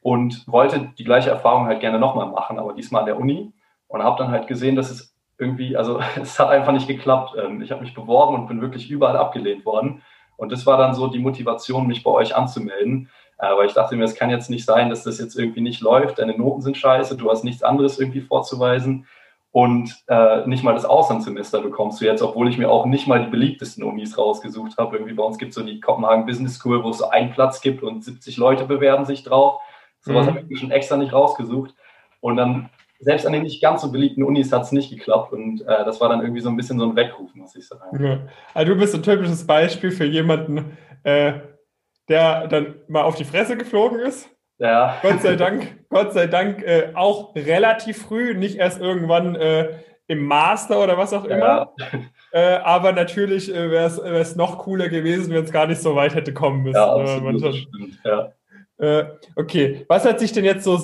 und 0.00 0.46
wollte 0.46 0.92
die 0.98 1.04
gleiche 1.04 1.30
Erfahrung 1.30 1.66
halt 1.66 1.80
gerne 1.80 1.98
nochmal 1.98 2.26
machen, 2.26 2.58
aber 2.58 2.72
diesmal 2.72 3.00
an 3.00 3.06
der 3.06 3.18
Uni. 3.18 3.52
Und 3.88 4.02
habe 4.02 4.18
dann 4.18 4.30
halt 4.30 4.46
gesehen, 4.46 4.76
dass 4.76 4.90
es 4.90 5.14
irgendwie, 5.38 5.76
also 5.76 6.00
es 6.20 6.38
hat 6.38 6.50
einfach 6.50 6.72
nicht 6.72 6.88
geklappt. 6.88 7.34
Ähm, 7.42 7.62
ich 7.62 7.70
habe 7.70 7.82
mich 7.82 7.94
beworben 7.94 8.34
und 8.34 8.46
bin 8.48 8.60
wirklich 8.60 8.90
überall 8.90 9.16
abgelehnt 9.16 9.64
worden. 9.64 10.02
Und 10.36 10.52
das 10.52 10.66
war 10.66 10.78
dann 10.78 10.94
so 10.94 11.08
die 11.08 11.18
Motivation, 11.18 11.86
mich 11.86 12.04
bei 12.04 12.10
euch 12.10 12.36
anzumelden, 12.36 13.08
äh, 13.38 13.56
weil 13.56 13.66
ich 13.66 13.74
dachte 13.74 13.96
mir, 13.96 14.04
es 14.04 14.14
kann 14.14 14.30
jetzt 14.30 14.50
nicht 14.50 14.64
sein, 14.64 14.88
dass 14.88 15.02
das 15.02 15.18
jetzt 15.18 15.36
irgendwie 15.36 15.60
nicht 15.60 15.80
läuft. 15.80 16.18
Deine 16.18 16.36
Noten 16.36 16.62
sind 16.62 16.76
scheiße, 16.76 17.16
du 17.16 17.30
hast 17.30 17.44
nichts 17.44 17.62
anderes 17.62 17.98
irgendwie 17.98 18.20
vorzuweisen. 18.20 19.06
Und 19.50 20.04
äh, 20.08 20.46
nicht 20.46 20.62
mal 20.62 20.74
das 20.74 20.84
Auslandssemester 20.84 21.62
bekommst 21.62 22.00
du 22.00 22.04
jetzt, 22.04 22.22
obwohl 22.22 22.48
ich 22.48 22.58
mir 22.58 22.70
auch 22.70 22.84
nicht 22.84 23.06
mal 23.06 23.24
die 23.24 23.30
beliebtesten 23.30 23.82
Unis 23.82 24.18
rausgesucht 24.18 24.76
habe. 24.76 24.96
Irgendwie 24.96 25.14
bei 25.14 25.22
uns 25.22 25.38
gibt 25.38 25.50
es 25.50 25.54
so 25.54 25.64
die 25.64 25.80
Kopenhagen 25.80 26.26
Business 26.26 26.56
School, 26.56 26.84
wo 26.84 26.90
es 26.90 26.98
so 26.98 27.08
einen 27.08 27.30
Platz 27.30 27.60
gibt 27.60 27.82
und 27.82 28.04
70 28.04 28.36
Leute 28.36 28.66
bewerben 28.66 29.06
sich 29.06 29.24
drauf. 29.24 29.60
Sowas 30.00 30.26
mhm. 30.26 30.30
habe 30.30 30.40
ich 30.40 30.46
mir 30.48 30.58
schon 30.58 30.70
extra 30.70 30.96
nicht 30.96 31.12
rausgesucht. 31.12 31.74
Und 32.20 32.36
dann, 32.36 32.68
selbst 33.00 33.26
an 33.26 33.32
den 33.32 33.42
nicht 33.42 33.62
ganz 33.62 33.80
so 33.82 33.90
beliebten 33.90 34.22
Unis 34.22 34.52
hat 34.52 34.62
es 34.62 34.72
nicht 34.72 34.90
geklappt. 34.90 35.32
Und 35.32 35.62
äh, 35.62 35.84
das 35.84 36.00
war 36.00 36.10
dann 36.10 36.20
irgendwie 36.20 36.42
so 36.42 36.50
ein 36.50 36.56
bisschen 36.56 36.78
so 36.78 36.84
ein 36.84 36.96
Weckruf, 36.96 37.34
muss 37.34 37.56
ich 37.56 37.66
sagen. 37.66 38.04
Ja. 38.04 38.20
Also 38.52 38.74
du 38.74 38.78
bist 38.78 38.94
ein 38.94 39.02
typisches 39.02 39.46
Beispiel 39.46 39.92
für 39.92 40.04
jemanden, 40.04 40.76
äh, 41.04 41.34
der 42.08 42.48
dann 42.48 42.74
mal 42.86 43.02
auf 43.02 43.14
die 43.14 43.24
Fresse 43.24 43.56
geflogen 43.56 44.00
ist. 44.00 44.28
Ja. 44.58 44.98
Gott 45.02 45.22
sei 45.22 45.36
Dank, 45.36 45.84
Gott 45.88 46.12
sei 46.12 46.26
Dank 46.26 46.62
äh, 46.62 46.90
auch 46.94 47.34
relativ 47.34 48.02
früh, 48.02 48.34
nicht 48.34 48.56
erst 48.56 48.80
irgendwann 48.80 49.36
äh, 49.36 49.70
im 50.08 50.24
Master 50.24 50.82
oder 50.82 50.98
was 50.98 51.12
auch 51.12 51.24
immer. 51.24 51.72
Ja. 51.78 51.86
Äh, 52.32 52.56
aber 52.58 52.92
natürlich 52.92 53.54
äh, 53.54 53.70
wäre 53.70 53.86
es 53.86 54.36
noch 54.36 54.58
cooler 54.58 54.88
gewesen, 54.88 55.32
wenn 55.32 55.44
es 55.44 55.52
gar 55.52 55.66
nicht 55.66 55.80
so 55.80 55.94
weit 55.94 56.14
hätte 56.14 56.34
kommen 56.34 56.62
müssen. 56.62 56.76
Ja, 56.76 56.96
äh, 56.96 57.00
absolut, 57.00 57.56
stimmt, 57.56 57.98
ja. 58.04 58.32
Äh, 58.78 59.04
okay, 59.34 59.84
was 59.88 60.04
hat 60.04 60.20
sich 60.20 60.32
denn 60.32 60.44
jetzt 60.44 60.64
so 60.64 60.78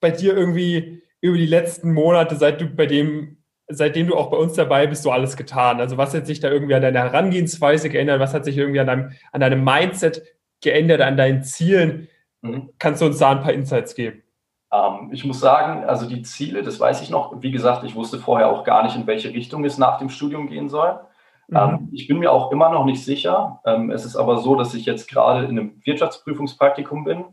bei 0.00 0.10
dir 0.10 0.36
irgendwie 0.36 1.02
über 1.20 1.36
die 1.36 1.46
letzten 1.46 1.92
Monate, 1.92 2.36
seit 2.36 2.60
du 2.60 2.66
bei 2.66 2.86
dem 2.86 3.36
seitdem 3.72 4.08
du 4.08 4.16
auch 4.16 4.30
bei 4.30 4.36
uns 4.36 4.54
dabei 4.54 4.86
bist, 4.86 5.02
so 5.02 5.10
alles 5.10 5.36
getan? 5.36 5.80
Also 5.80 5.96
was 5.96 6.12
hat 6.12 6.26
sich 6.26 6.40
da 6.40 6.50
irgendwie 6.50 6.74
an 6.74 6.82
deiner 6.82 7.04
Herangehensweise 7.04 7.88
geändert? 7.88 8.20
Was 8.20 8.34
hat 8.34 8.44
sich 8.44 8.58
irgendwie 8.58 8.80
an 8.80 8.86
deinem, 8.86 9.12
an 9.32 9.40
deinem 9.40 9.64
Mindset 9.64 10.22
geändert 10.60 11.00
an 11.00 11.16
deinen 11.16 11.44
Zielen? 11.44 12.08
Mhm. 12.42 12.70
Kannst 12.78 13.02
du 13.02 13.06
uns 13.06 13.18
da 13.18 13.30
ein 13.30 13.40
paar 13.40 13.52
Insights 13.52 13.94
geben? 13.94 14.22
Ähm, 14.72 15.10
ich 15.12 15.24
muss 15.24 15.40
sagen, 15.40 15.84
also 15.84 16.08
die 16.08 16.22
Ziele, 16.22 16.62
das 16.62 16.78
weiß 16.78 17.02
ich 17.02 17.10
noch. 17.10 17.42
Wie 17.42 17.50
gesagt, 17.50 17.84
ich 17.84 17.94
wusste 17.94 18.18
vorher 18.18 18.48
auch 18.48 18.64
gar 18.64 18.82
nicht, 18.84 18.96
in 18.96 19.06
welche 19.06 19.30
Richtung 19.30 19.64
es 19.64 19.78
nach 19.78 19.98
dem 19.98 20.08
Studium 20.08 20.46
gehen 20.46 20.68
soll. 20.68 21.00
Mhm. 21.48 21.56
Ähm, 21.56 21.88
ich 21.92 22.06
bin 22.06 22.18
mir 22.18 22.32
auch 22.32 22.52
immer 22.52 22.70
noch 22.70 22.84
nicht 22.84 23.04
sicher. 23.04 23.60
Ähm, 23.64 23.90
es 23.90 24.04
ist 24.04 24.16
aber 24.16 24.38
so, 24.38 24.54
dass 24.54 24.74
ich 24.74 24.86
jetzt 24.86 25.10
gerade 25.10 25.44
in 25.44 25.58
einem 25.58 25.80
Wirtschaftsprüfungspraktikum 25.84 27.04
bin. 27.04 27.24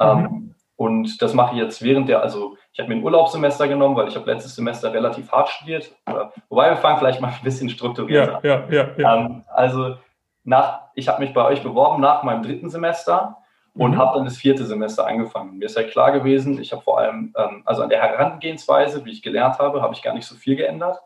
Ähm, 0.00 0.18
mhm. 0.18 0.54
Und 0.76 1.20
das 1.20 1.34
mache 1.34 1.56
ich 1.56 1.60
jetzt 1.60 1.82
während 1.82 2.08
der, 2.08 2.22
also 2.22 2.56
ich 2.72 2.78
habe 2.78 2.88
mir 2.88 3.00
ein 3.00 3.02
Urlaubssemester 3.02 3.66
genommen, 3.66 3.96
weil 3.96 4.06
ich 4.06 4.14
habe 4.14 4.30
letztes 4.30 4.54
Semester 4.54 4.92
relativ 4.92 5.32
hart 5.32 5.48
studiert. 5.48 5.92
Wobei 6.48 6.70
wir 6.70 6.76
fangen 6.76 6.98
vielleicht 6.98 7.20
mal 7.20 7.28
ein 7.28 7.42
bisschen 7.42 7.68
strukturiert 7.68 8.28
an. 8.28 8.40
Ja, 8.44 8.64
ja, 8.70 8.88
ja. 8.96 9.16
Ähm, 9.16 9.44
also 9.48 9.96
nach, 10.44 10.82
ich 10.94 11.08
habe 11.08 11.20
mich 11.20 11.34
bei 11.34 11.44
euch 11.44 11.64
beworben 11.64 12.00
nach 12.00 12.22
meinem 12.22 12.44
dritten 12.44 12.70
Semester 12.70 13.37
und 13.78 13.92
mhm. 13.92 13.98
habe 13.98 14.16
dann 14.16 14.24
das 14.24 14.36
vierte 14.36 14.66
Semester 14.66 15.06
angefangen. 15.06 15.58
Mir 15.58 15.66
ist 15.66 15.76
ja 15.76 15.84
klar 15.84 16.10
gewesen, 16.10 16.60
ich 16.60 16.72
habe 16.72 16.82
vor 16.82 16.98
allem, 16.98 17.32
ähm, 17.38 17.62
also 17.64 17.82
an 17.82 17.88
der 17.88 18.02
Herangehensweise, 18.02 19.04
wie 19.04 19.12
ich 19.12 19.22
gelernt 19.22 19.58
habe, 19.60 19.80
habe 19.80 19.94
ich 19.94 20.02
gar 20.02 20.14
nicht 20.14 20.26
so 20.26 20.34
viel 20.34 20.56
geändert. 20.56 20.98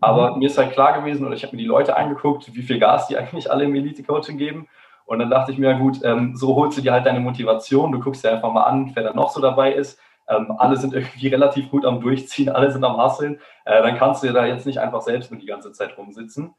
Aber 0.00 0.32
mhm. 0.32 0.40
mir 0.40 0.46
ist 0.46 0.58
halt 0.58 0.72
klar 0.72 1.00
gewesen, 1.00 1.24
oder 1.24 1.36
ich 1.36 1.44
habe 1.44 1.54
mir 1.54 1.62
die 1.62 1.68
Leute 1.68 1.96
angeguckt, 1.96 2.52
wie 2.54 2.62
viel 2.62 2.80
Gas 2.80 3.06
die 3.06 3.16
eigentlich 3.18 3.50
alle 3.50 3.64
im 3.64 3.74
Elite-Coaching 3.74 4.36
geben. 4.36 4.68
Und 5.06 5.20
dann 5.20 5.30
dachte 5.30 5.52
ich 5.52 5.58
mir, 5.58 5.74
gut, 5.74 6.00
ähm, 6.04 6.36
so 6.36 6.54
holst 6.56 6.76
du 6.76 6.82
dir 6.82 6.92
halt 6.92 7.06
deine 7.06 7.20
Motivation. 7.20 7.92
Du 7.92 8.00
guckst 8.00 8.24
dir 8.24 8.32
einfach 8.32 8.52
mal 8.52 8.64
an, 8.64 8.90
wer 8.94 9.04
da 9.04 9.14
noch 9.14 9.30
so 9.30 9.40
dabei 9.40 9.72
ist. 9.72 9.98
Ähm, 10.28 10.52
alle 10.58 10.76
sind 10.76 10.94
irgendwie 10.94 11.28
relativ 11.28 11.70
gut 11.70 11.86
am 11.86 12.00
Durchziehen, 12.00 12.48
alle 12.48 12.70
sind 12.72 12.84
am 12.84 12.96
Hasseln. 12.98 13.40
Äh, 13.64 13.80
dann 13.80 13.96
kannst 13.96 14.22
du 14.22 14.26
dir 14.26 14.32
da 14.32 14.44
jetzt 14.44 14.66
nicht 14.66 14.80
einfach 14.80 15.02
selbst 15.02 15.30
nur 15.30 15.40
die 15.40 15.46
ganze 15.46 15.72
Zeit 15.72 15.96
rumsitzen. 15.96 16.54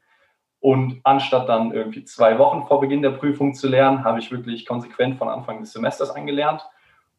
Und 0.60 1.00
anstatt 1.04 1.48
dann 1.48 1.72
irgendwie 1.72 2.04
zwei 2.04 2.38
Wochen 2.38 2.66
vor 2.66 2.80
Beginn 2.80 3.02
der 3.02 3.10
Prüfung 3.10 3.54
zu 3.54 3.66
lernen, 3.68 4.04
habe 4.04 4.18
ich 4.18 4.30
wirklich 4.30 4.66
konsequent 4.66 5.16
von 5.16 5.28
Anfang 5.28 5.60
des 5.60 5.72
Semesters 5.72 6.10
angelernt. 6.10 6.62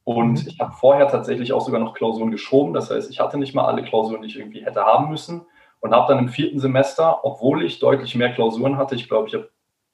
Und 0.04 0.44
mhm. 0.44 0.48
ich 0.48 0.60
habe 0.60 0.74
vorher 0.74 1.08
tatsächlich 1.08 1.54
auch 1.54 1.62
sogar 1.62 1.80
noch 1.80 1.96
Klausuren 1.96 2.32
geschoben. 2.32 2.74
Das 2.74 2.92
heißt, 2.92 3.10
ich 3.10 3.20
hatte 3.20 3.38
nicht 3.38 3.56
mal 3.56 3.66
alle 3.66 3.84
Klausuren, 3.84 4.22
die 4.22 4.28
ich 4.28 4.38
irgendwie 4.38 4.64
hätte 4.64 4.86
haben 4.86 5.10
müssen. 5.10 5.42
Und 5.80 5.96
habe 5.96 6.14
dann 6.14 6.20
im 6.20 6.30
vierten 6.30 6.60
Semester, 6.60 7.26
obwohl 7.26 7.64
ich 7.64 7.80
deutlich 7.80 8.14
mehr 8.14 8.32
Klausuren 8.32 8.78
hatte, 8.78 8.94
ich 8.94 9.08
glaube, 9.08 9.28
ich 9.28 9.34
habe 9.34 9.50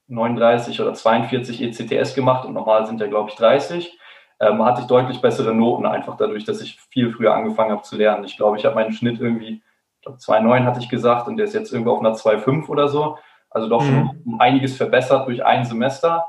39 0.08 0.82
oder 0.82 0.94
42 0.94 1.62
ECTS 1.62 2.14
gemacht 2.16 2.46
und 2.46 2.54
normal 2.54 2.86
sind 2.86 3.00
ja, 3.00 3.08
glaube 3.08 3.30
ich, 3.30 3.36
30, 3.36 3.98
ähm, 4.40 4.64
hatte 4.64 4.82
ich 4.82 4.88
deutlich 4.88 5.22
bessere 5.22 5.54
Noten, 5.54 5.86
einfach 5.86 6.18
dadurch, 6.18 6.46
dass 6.46 6.62
ich 6.62 6.80
viel 6.92 7.12
früher 7.12 7.34
angefangen 7.34 7.72
habe 7.72 7.82
zu 7.82 7.98
lernen. 7.98 8.24
Ich 8.24 8.38
glaube, 8.38 8.58
ich 8.58 8.66
habe 8.66 8.76
meinen 8.76 8.94
Schnitt 8.94 9.20
irgendwie, 9.20 9.62
ich 9.96 10.02
glaube, 10.02 10.18
2,9 10.18 10.64
hatte 10.64 10.80
ich 10.80 10.90
gesagt 10.90 11.28
und 11.28 11.38
der 11.38 11.46
ist 11.46 11.54
jetzt 11.54 11.72
irgendwo 11.72 11.92
auf 11.92 12.00
einer 12.00 12.14
2,5 12.14 12.68
oder 12.70 12.88
so. 12.88 13.18
Also 13.50 13.68
doch 13.70 13.82
schon 13.82 14.04
mhm. 14.04 14.22
um 14.26 14.40
einiges 14.40 14.76
verbessert 14.76 15.28
durch 15.28 15.44
ein 15.46 15.66
Semester. 15.66 16.26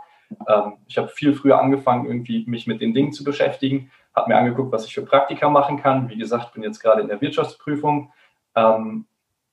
Ähm, 0.49 0.75
ich 0.87 0.99
habe 0.99 1.09
viel 1.09 1.35
früher 1.35 1.61
angefangen, 1.61 2.07
irgendwie 2.07 2.45
mich 2.47 2.67
mit 2.67 2.81
den 2.81 2.95
Dingen 2.95 3.13
zu 3.13 3.25
beschäftigen, 3.25 3.91
habe 4.15 4.31
mir 4.31 4.37
angeguckt, 4.37 4.73
was 4.73 4.87
ich 4.87 4.95
für 4.95 5.05
Praktika 5.05 5.49
machen 5.49 5.81
kann. 5.81 6.09
Wie 6.09 6.19
gesagt, 6.19 6.53
bin 6.55 6.63
jetzt 6.63 6.81
gerade 6.81 7.03
in 7.03 7.09
der 7.09 7.21
Wirtschaftsprüfung. 7.21 8.13
Ähm, 8.55 9.07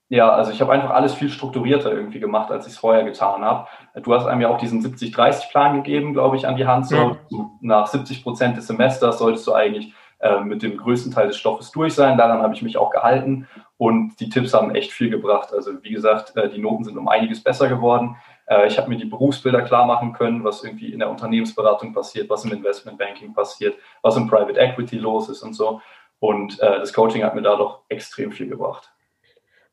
ja, 0.07 0.31
also 0.31 0.51
ich 0.51 0.61
habe 0.61 0.71
einfach 0.71 0.91
alles 0.91 1.15
viel 1.15 1.29
strukturierter 1.29 1.91
irgendwie 1.91 2.19
gemacht, 2.19 2.51
als 2.51 2.67
ich 2.67 2.73
es 2.73 2.79
vorher 2.79 3.03
getan 3.03 3.43
habe. 3.43 3.67
Du 4.03 4.13
hast 4.13 4.27
einem 4.27 4.41
ja 4.41 4.49
auch 4.49 4.59
diesen 4.59 4.81
70-30-Plan 4.81 5.75
gegeben, 5.77 6.13
glaube 6.13 6.35
ich, 6.35 6.47
an 6.47 6.57
die 6.57 6.67
Hand. 6.67 6.87
So 6.87 6.95
ja. 6.95 7.49
nach 7.61 7.87
70 7.87 8.21
Prozent 8.21 8.55
des 8.55 8.67
Semesters 8.67 9.17
solltest 9.17 9.47
du 9.47 9.53
eigentlich 9.53 9.93
äh, 10.19 10.39
mit 10.39 10.63
dem 10.63 10.77
größten 10.77 11.11
Teil 11.11 11.27
des 11.27 11.37
Stoffes 11.37 11.71
durch 11.71 11.93
sein. 11.93 12.17
Daran 12.17 12.41
habe 12.41 12.53
ich 12.53 12.61
mich 12.61 12.77
auch 12.77 12.89
gehalten 12.89 13.47
und 13.77 14.19
die 14.19 14.29
Tipps 14.29 14.53
haben 14.53 14.73
echt 14.73 14.91
viel 14.91 15.09
gebracht. 15.09 15.53
Also 15.53 15.83
wie 15.83 15.91
gesagt, 15.91 16.35
äh, 16.37 16.49
die 16.49 16.59
Noten 16.59 16.85
sind 16.85 16.97
um 16.97 17.07
einiges 17.07 17.43
besser 17.43 17.67
geworden. 17.67 18.15
Äh, 18.47 18.67
ich 18.67 18.77
habe 18.77 18.89
mir 18.89 18.97
die 18.97 19.05
Berufsbilder 19.05 19.61
klar 19.61 19.85
machen 19.85 20.13
können, 20.13 20.43
was 20.43 20.63
irgendwie 20.63 20.93
in 20.93 20.99
der 20.99 21.09
Unternehmensberatung 21.09 21.93
passiert, 21.93 22.29
was 22.29 22.45
im 22.45 22.53
Investmentbanking 22.53 23.33
passiert, 23.33 23.75
was 24.01 24.15
im 24.15 24.27
Private 24.27 24.59
Equity 24.59 24.97
los 24.97 25.29
ist 25.29 25.43
und 25.43 25.53
so. 25.53 25.81
Und 26.19 26.59
das 26.59 26.93
Coaching 26.93 27.23
hat 27.23 27.35
mir 27.35 27.41
da 27.41 27.55
doch 27.57 27.81
extrem 27.89 28.31
viel 28.31 28.47
gebracht. 28.47 28.94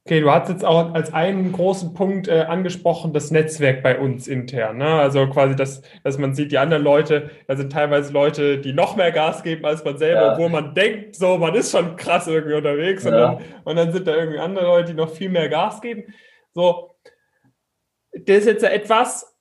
Okay, 0.04 0.20
du 0.20 0.32
hast 0.32 0.48
jetzt 0.48 0.64
auch 0.64 0.94
als 0.94 1.12
einen 1.14 1.52
großen 1.52 1.94
Punkt 1.94 2.26
äh, 2.26 2.40
angesprochen, 2.40 3.12
das 3.12 3.30
Netzwerk 3.30 3.84
bei 3.84 4.00
uns 4.00 4.26
intern. 4.26 4.78
Ne? 4.78 4.86
Also 4.86 5.28
quasi, 5.28 5.54
dass, 5.54 5.82
dass 6.02 6.18
man 6.18 6.34
sieht, 6.34 6.50
die 6.50 6.58
anderen 6.58 6.82
Leute, 6.82 7.30
da 7.46 7.54
sind 7.54 7.72
teilweise 7.72 8.12
Leute, 8.12 8.58
die 8.58 8.72
noch 8.72 8.96
mehr 8.96 9.12
Gas 9.12 9.44
geben 9.44 9.64
als 9.64 9.84
man 9.84 9.98
selber, 9.98 10.22
ja. 10.22 10.32
obwohl 10.32 10.48
man 10.48 10.74
denkt, 10.74 11.14
so, 11.14 11.38
man 11.38 11.54
ist 11.54 11.70
schon 11.70 11.94
krass 11.94 12.26
irgendwie 12.26 12.56
unterwegs. 12.56 13.04
Ja. 13.04 13.10
Und, 13.10 13.16
dann, 13.16 13.44
und 13.62 13.76
dann 13.76 13.92
sind 13.92 14.08
da 14.08 14.16
irgendwie 14.16 14.40
andere 14.40 14.64
Leute, 14.64 14.90
die 14.90 14.96
noch 14.96 15.10
viel 15.10 15.28
mehr 15.28 15.48
Gas 15.48 15.80
geben. 15.80 16.12
So, 16.52 16.96
das 18.12 18.38
ist 18.38 18.46
jetzt 18.46 18.64
etwas, 18.64 19.38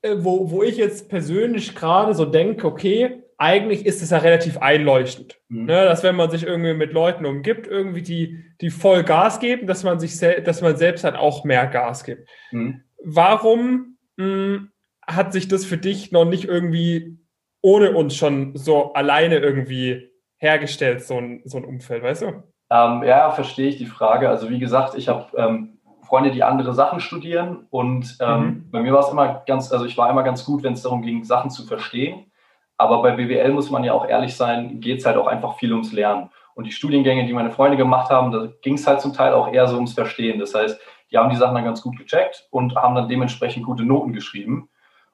äh, 0.00 0.16
wo, 0.16 0.50
wo 0.50 0.62
ich 0.62 0.78
jetzt 0.78 1.10
persönlich 1.10 1.74
gerade 1.74 2.14
so 2.14 2.24
denke, 2.24 2.66
okay, 2.66 3.23
eigentlich 3.38 3.86
ist 3.86 4.02
es 4.02 4.10
ja 4.10 4.18
relativ 4.18 4.58
einleuchtend, 4.58 5.40
mhm. 5.48 5.66
ne, 5.66 5.84
dass 5.84 6.02
wenn 6.02 6.16
man 6.16 6.30
sich 6.30 6.44
irgendwie 6.44 6.74
mit 6.74 6.92
Leuten 6.92 7.26
umgibt, 7.26 7.66
irgendwie 7.66 8.02
die, 8.02 8.44
die 8.60 8.70
voll 8.70 9.02
Gas 9.02 9.40
geben, 9.40 9.66
dass 9.66 9.84
man 9.84 9.98
sich 9.98 10.18
dass 10.18 10.62
man 10.62 10.76
selbst 10.76 11.04
halt 11.04 11.16
auch 11.16 11.44
mehr 11.44 11.66
Gas 11.66 12.04
gibt. 12.04 12.28
Mhm. 12.52 12.82
Warum 13.02 13.96
mh, 14.16 14.24
hm, 14.24 14.70
hat 15.06 15.32
sich 15.32 15.48
das 15.48 15.64
für 15.64 15.76
dich 15.76 16.12
noch 16.12 16.24
nicht 16.24 16.44
irgendwie 16.44 17.18
ohne 17.60 17.92
uns 17.92 18.14
schon 18.14 18.56
so 18.56 18.92
alleine 18.92 19.38
irgendwie 19.38 20.10
hergestellt, 20.36 21.02
so 21.02 21.18
ein, 21.18 21.42
so 21.44 21.56
ein 21.56 21.64
Umfeld, 21.64 22.02
weißt 22.02 22.22
du? 22.22 22.26
Ähm, 22.70 23.02
ja, 23.02 23.30
verstehe 23.30 23.68
ich 23.68 23.78
die 23.78 23.86
Frage. 23.86 24.28
Also 24.28 24.50
wie 24.50 24.58
gesagt, 24.58 24.94
ich 24.96 25.08
habe 25.08 25.26
ähm, 25.36 25.78
Freunde, 26.02 26.30
die 26.30 26.42
andere 26.42 26.74
Sachen 26.74 27.00
studieren 27.00 27.66
und 27.70 28.18
ähm, 28.20 28.40
mhm. 28.40 28.70
bei 28.70 28.80
mir 28.82 28.92
war 28.92 29.00
es 29.00 29.08
immer 29.08 29.42
ganz, 29.46 29.72
also 29.72 29.84
ich 29.86 29.96
war 29.96 30.10
immer 30.10 30.22
ganz 30.22 30.44
gut, 30.44 30.62
wenn 30.62 30.74
es 30.74 30.82
darum 30.82 31.02
ging, 31.02 31.24
Sachen 31.24 31.50
zu 31.50 31.64
verstehen. 31.64 32.30
Aber 32.76 33.02
bei 33.02 33.12
BWL 33.12 33.52
muss 33.52 33.70
man 33.70 33.84
ja 33.84 33.92
auch 33.92 34.06
ehrlich 34.06 34.36
sein, 34.36 34.80
geht 34.80 34.98
es 34.98 35.06
halt 35.06 35.16
auch 35.16 35.26
einfach 35.26 35.56
viel 35.56 35.72
ums 35.72 35.92
Lernen. 35.92 36.30
Und 36.54 36.64
die 36.64 36.72
Studiengänge, 36.72 37.26
die 37.26 37.32
meine 37.32 37.50
Freunde 37.50 37.76
gemacht 37.76 38.10
haben, 38.10 38.30
da 38.30 38.48
ging 38.62 38.74
es 38.74 38.86
halt 38.86 39.00
zum 39.00 39.12
Teil 39.12 39.32
auch 39.32 39.52
eher 39.52 39.66
so 39.66 39.76
ums 39.76 39.94
Verstehen. 39.94 40.38
Das 40.38 40.54
heißt, 40.54 40.80
die 41.10 41.18
haben 41.18 41.30
die 41.30 41.36
Sachen 41.36 41.54
dann 41.54 41.64
ganz 41.64 41.82
gut 41.82 41.96
gecheckt 41.96 42.46
und 42.50 42.76
haben 42.76 42.94
dann 42.94 43.08
dementsprechend 43.08 43.64
gute 43.64 43.84
Noten 43.84 44.12
geschrieben. 44.12 44.68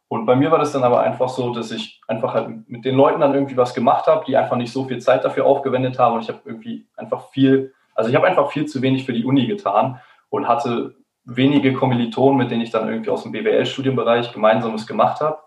Und 0.09 0.27
bei 0.27 0.35
mir 0.35 0.51
war 0.51 0.59
das 0.59 0.73
dann 0.73 0.83
aber 0.83 1.01
einfach 1.01 1.29
so, 1.29 1.53
dass 1.53 1.71
ich 1.71 2.01
einfach 2.09 2.35
halt 2.35 2.69
mit 2.69 2.85
den 2.85 2.97
Leuten 2.97 3.21
dann 3.21 3.35
irgendwie 3.35 3.57
was 3.57 3.75
gemacht 3.75 4.07
habe, 4.07 4.25
die 4.27 4.37
einfach 4.37 4.57
nicht 4.57 4.73
so 4.73 4.85
viel 4.85 4.99
Zeit 4.99 5.25
dafür 5.25 5.47
aufgewendet 5.47 5.99
haben. 5.99 6.17
Und 6.17 6.23
ich 6.23 6.29
habe 6.29 6.41
irgendwie 6.45 6.87
einfach 6.97 7.29
viel, 7.29 7.73
also 7.95 8.11
ich 8.11 8.17
habe 8.17 8.27
einfach 8.27 8.51
viel 8.51 8.67
zu 8.67 8.83
wenig 8.83 9.05
für 9.05 9.13
die 9.13 9.25
Uni 9.25 9.47
getan 9.47 10.01
und 10.29 10.49
hatte 10.49 10.97
wenige 11.25 11.75
Kommilitonen, 11.75 12.39
mit 12.39 12.51
denen 12.51 12.63
ich 12.63 12.71
dann 12.71 12.89
irgendwie 12.89 13.11
aus 13.11 13.23
dem 13.23 13.33
BWL-Studienbereich 13.33 14.33
gemeinsames 14.33 14.87
gemacht 14.87 15.21
habe. 15.21 15.39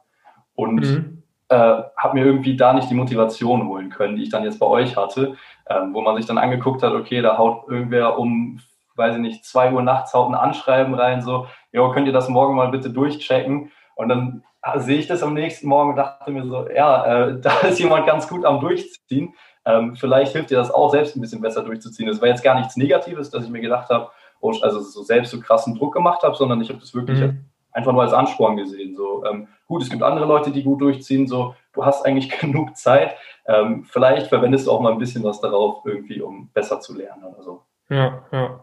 Und 0.55 0.75
mhm 0.75 1.22
äh, 1.53 1.83
habe 1.95 2.15
mir 2.15 2.25
irgendwie 2.25 2.57
da 2.57 2.73
nicht 2.73 2.89
die 2.89 2.95
Motivation 2.95 3.67
holen 3.67 3.89
können, 3.89 4.15
die 4.15 4.23
ich 4.23 4.29
dann 4.29 4.43
jetzt 4.43 4.59
bei 4.59 4.65
euch 4.65 4.97
hatte, 4.97 5.35
ähm, 5.69 5.93
wo 5.93 6.01
man 6.01 6.15
sich 6.15 6.25
dann 6.25 6.39
angeguckt 6.39 6.81
hat, 6.81 6.93
okay, 6.93 7.21
da 7.21 7.37
haut 7.37 7.67
irgendwer 7.69 8.17
um, 8.17 8.59
weiß 8.95 9.15
ich 9.15 9.21
nicht, 9.21 9.45
zwei 9.45 9.71
Uhr 9.71 9.83
nachts 9.83 10.13
haut 10.13 10.29
ein 10.29 10.35
Anschreiben 10.35 10.95
rein, 10.95 11.21
so, 11.21 11.47
jo, 11.71 11.91
könnt 11.91 12.07
ihr 12.07 12.13
das 12.13 12.27
morgen 12.27 12.55
mal 12.55 12.69
bitte 12.69 12.89
durchchecken? 12.89 13.71
Und 13.95 14.09
dann 14.09 14.43
sehe 14.77 14.97
ich 14.97 15.07
das 15.07 15.21
am 15.21 15.35
nächsten 15.35 15.67
Morgen 15.67 15.91
und 15.91 15.95
dachte 15.97 16.31
mir 16.31 16.45
so, 16.45 16.67
ja, 16.69 17.27
äh, 17.27 17.39
da 17.41 17.59
ist 17.59 17.79
jemand 17.79 18.07
ganz 18.07 18.27
gut 18.27 18.45
am 18.45 18.59
Durchziehen. 18.59 19.35
Ähm, 19.65 19.95
vielleicht 19.95 20.33
hilft 20.33 20.49
dir 20.49 20.57
das 20.57 20.71
auch 20.71 20.89
selbst 20.89 21.15
ein 21.15 21.21
bisschen 21.21 21.41
besser 21.41 21.61
durchzuziehen. 21.61 22.07
Das 22.07 22.19
war 22.19 22.27
jetzt 22.27 22.43
gar 22.43 22.55
nichts 22.55 22.75
Negatives, 22.75 23.29
dass 23.29 23.45
ich 23.45 23.49
mir 23.51 23.61
gedacht 23.61 23.89
habe, 23.89 24.09
oh, 24.41 24.53
also 24.61 24.81
so 24.81 25.03
selbst 25.03 25.31
so 25.31 25.39
krassen 25.39 25.75
Druck 25.75 25.93
gemacht 25.93 26.23
habe, 26.23 26.35
sondern 26.35 26.59
ich 26.61 26.69
habe 26.69 26.79
das 26.79 26.93
wirklich 26.93 27.19
mhm 27.19 27.45
einfach 27.73 27.91
nur 27.91 28.03
als 28.03 28.13
Ansporn 28.13 28.57
gesehen. 28.57 28.95
So, 28.95 29.25
ähm, 29.25 29.47
gut, 29.73 29.81
es 29.81 29.89
gibt 29.89 30.03
andere 30.03 30.25
Leute, 30.25 30.51
die 30.51 30.63
gut 30.63 30.81
durchziehen, 30.81 31.27
so, 31.27 31.55
du 31.73 31.83
hast 31.83 32.05
eigentlich 32.05 32.29
genug 32.39 32.77
Zeit. 32.77 33.15
Ähm, 33.47 33.85
vielleicht 33.89 34.27
verwendest 34.27 34.67
du 34.67 34.71
auch 34.71 34.79
mal 34.79 34.91
ein 34.91 34.99
bisschen 34.99 35.23
was 35.23 35.41
darauf, 35.41 35.83
irgendwie, 35.85 36.21
um 36.21 36.49
besser 36.53 36.79
zu 36.79 36.95
lernen 36.95 37.23
oder 37.23 37.41
so. 37.41 37.61
Ja, 37.89 38.23
ja. 38.31 38.59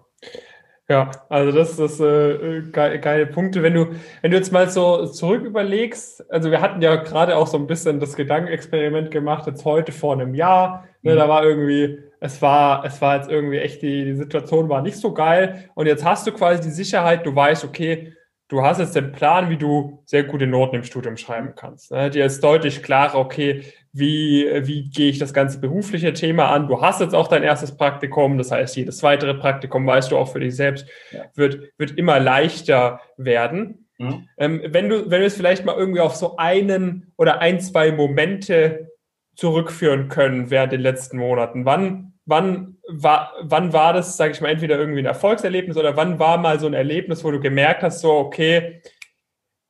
Ja, 0.89 1.09
also 1.29 1.57
das 1.57 1.79
ist 1.79 2.01
äh, 2.01 2.63
geile, 2.73 2.99
geile 2.99 3.27
Punkte. 3.27 3.63
Wenn 3.63 3.75
du, 3.75 3.87
wenn 4.23 4.33
du 4.33 4.37
jetzt 4.37 4.53
mal 4.53 4.69
so 4.69 5.07
zurück 5.07 5.45
überlegst, 5.45 6.29
also 6.33 6.51
wir 6.51 6.61
hatten 6.61 6.83
ja 6.83 6.97
gerade 6.97 7.37
auch 7.37 7.47
so 7.47 7.59
ein 7.59 7.69
bisschen 7.69 8.01
das 8.01 8.17
Gedankenexperiment 8.17 9.13
gemacht, 9.13 9.47
jetzt 9.47 9.65
heute 9.65 9.93
vor 9.93 10.15
einem 10.15 10.35
Jahr. 10.35 10.89
Ne, 11.03 11.13
mhm. 11.13 11.19
Da 11.19 11.29
war 11.29 11.45
irgendwie, 11.45 12.01
es 12.19 12.43
war, 12.43 12.85
es 12.85 13.01
war 13.01 13.17
jetzt 13.17 13.31
irgendwie 13.31 13.59
echt, 13.59 13.83
die, 13.83 14.05
die 14.05 14.17
Situation 14.17 14.69
war 14.69 14.83
nicht 14.83 14.97
so 14.97 15.15
geil. 15.15 15.71
Und 15.75 15.87
jetzt 15.87 16.05
hast 16.05 16.27
du 16.27 16.33
quasi 16.33 16.61
die 16.61 16.75
Sicherheit, 16.75 17.25
du 17.25 17.37
weißt, 17.37 17.65
okay, 17.65 18.13
du 18.51 18.63
hast 18.63 18.79
jetzt 18.79 18.97
den 18.97 19.13
Plan, 19.13 19.49
wie 19.49 19.57
du 19.57 20.03
sehr 20.05 20.25
gute 20.25 20.47
Noten 20.47 20.77
im 20.77 20.83
Studium 20.83 21.17
schreiben 21.17 21.55
kannst. 21.57 21.91
Ne? 21.93 22.11
Dir 22.11 22.27
ist 22.27 22.43
deutlich 22.43 22.83
klarer, 22.83 23.19
okay, 23.19 23.63
wie, 23.93 24.47
wie 24.63 24.91
gehe 24.91 25.09
ich 25.09 25.19
das 25.19 25.33
ganze 25.33 25.61
berufliche 25.61 26.13
Thema 26.13 26.51
an? 26.51 26.69
Du 26.69 26.81
hast 26.81 27.01
jetzt 27.01 27.15
auch 27.15 27.29
dein 27.29 27.43
erstes 27.43 27.77
Praktikum, 27.77 28.39
das 28.39 28.51
heißt, 28.51 28.77
jedes 28.77 29.03
weitere 29.03 29.35
Praktikum, 29.35 29.87
weißt 29.87 30.11
du 30.11 30.19
auch 30.19 30.31
für 30.31 30.41
dich 30.41 30.55
selbst, 30.55 30.87
ja. 31.13 31.25
wird, 31.35 31.73
wird 31.79 31.97
immer 31.97 32.21
leichter 32.21 33.01
werden. 33.17 33.89
Mhm. 33.99 34.29
Ähm, 34.37 34.63
wenn 34.67 34.89
du, 34.89 35.11
wenn 35.11 35.21
wir 35.21 35.27
es 35.27 35.37
vielleicht 35.37 35.65
mal 35.65 35.77
irgendwie 35.77 36.01
auf 36.01 36.17
so 36.17 36.37
einen 36.37 37.13
oder 37.17 37.41
ein, 37.41 37.61
zwei 37.61 37.93
Momente 37.93 38.91
zurückführen 39.37 40.09
können 40.09 40.51
während 40.51 40.73
den 40.73 40.81
letzten 40.81 41.19
Monaten, 41.19 41.65
wann 41.65 42.15
wann 42.31 42.79
war, 42.89 43.35
wann 43.43 43.73
war 43.73 43.93
das, 43.93 44.17
sage 44.17 44.33
ich 44.33 44.41
mal, 44.41 44.49
entweder 44.49 44.79
irgendwie 44.79 45.01
ein 45.01 45.07
Erfolgserlebnis 45.07 45.77
oder 45.77 45.97
wann 45.97 46.19
war 46.19 46.39
mal 46.39 46.59
so 46.59 46.67
ein 46.67 46.75
Erlebnis, 46.75 47.23
wo 47.25 47.31
du 47.31 47.41
gemerkt 47.41 47.83
hast, 47.83 48.01
so, 48.01 48.13
okay, 48.13 48.81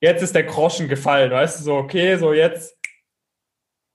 jetzt 0.00 0.23
ist 0.23 0.35
der 0.35 0.45
Groschen 0.45 0.88
gefallen, 0.88 1.31
weißt 1.31 1.61
du, 1.61 1.64
so, 1.64 1.76
okay, 1.76 2.17
so 2.17 2.33
jetzt, 2.33 2.79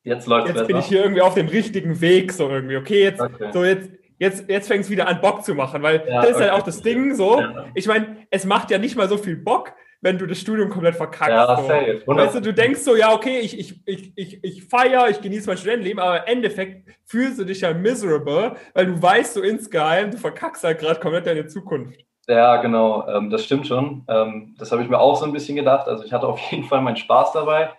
jetzt, 0.03 0.27
läuft's 0.27 0.53
jetzt 0.53 0.67
bin 0.67 0.77
ich 0.77 0.85
hier 0.85 1.01
irgendwie 1.01 1.21
auf 1.21 1.35
dem 1.35 1.47
richtigen 1.47 2.01
Weg, 2.01 2.33
so 2.33 2.49
irgendwie, 2.49 2.77
okay, 2.77 3.03
jetzt, 3.03 3.21
okay. 3.21 3.49
so 3.53 3.63
jetzt, 3.63 3.89
jetzt, 4.19 4.49
jetzt 4.49 4.67
fängt 4.67 4.83
es 4.83 4.89
wieder 4.89 5.07
an, 5.07 5.21
Bock 5.21 5.45
zu 5.45 5.55
machen, 5.55 5.81
weil 5.81 6.03
ja, 6.07 6.21
das 6.21 6.31
ist 6.31 6.35
halt 6.35 6.35
okay. 6.35 6.43
halt 6.43 6.51
auch 6.51 6.65
das 6.65 6.81
Ding, 6.81 7.15
so, 7.15 7.39
ja. 7.39 7.65
ich 7.73 7.87
meine, 7.87 8.27
es 8.29 8.45
macht 8.45 8.71
ja 8.71 8.77
nicht 8.77 8.95
mal 8.95 9.07
so 9.07 9.17
viel 9.17 9.37
Bock, 9.37 9.73
wenn 10.05 10.19
du 10.19 10.27
das 10.27 10.39
Studium 10.39 10.69
komplett 10.69 10.95
verkackst. 10.95 11.31
Ja, 11.31 11.57
so. 11.57 11.63
safe. 11.63 12.03
Weißt 12.05 12.35
du, 12.35 12.39
du 12.39 12.53
denkst 12.53 12.81
so, 12.81 12.95
ja, 12.95 13.11
okay, 13.11 13.39
ich, 13.39 13.57
ich, 13.57 13.81
ich, 13.87 14.13
ich, 14.15 14.43
ich 14.43 14.63
feiere, 14.65 15.09
ich 15.09 15.19
genieße 15.19 15.47
mein 15.47 15.57
Studentenleben, 15.57 15.99
aber 15.99 16.27
im 16.27 16.37
Endeffekt 16.37 16.87
fühlst 17.05 17.39
du 17.39 17.43
dich 17.43 17.61
ja 17.61 17.73
miserable, 17.73 18.55
weil 18.75 18.85
du 18.85 19.01
weißt 19.01 19.33
so 19.33 19.41
insgeheim, 19.41 20.11
du 20.11 20.17
verkackst 20.17 20.63
halt 20.63 20.77
gerade 20.77 20.99
komplett 20.99 21.25
deine 21.25 21.47
Zukunft. 21.47 22.05
Ja, 22.27 22.57
genau, 22.57 23.07
ähm, 23.07 23.31
das 23.31 23.45
stimmt 23.45 23.65
schon. 23.65 24.05
Ähm, 24.07 24.55
das 24.59 24.71
habe 24.71 24.83
ich 24.83 24.89
mir 24.89 24.99
auch 24.99 25.15
so 25.15 25.25
ein 25.25 25.33
bisschen 25.33 25.55
gedacht. 25.55 25.87
Also 25.87 26.03
ich 26.03 26.13
hatte 26.13 26.27
auf 26.27 26.39
jeden 26.51 26.65
Fall 26.65 26.81
meinen 26.81 26.97
Spaß 26.97 27.31
dabei. 27.31 27.71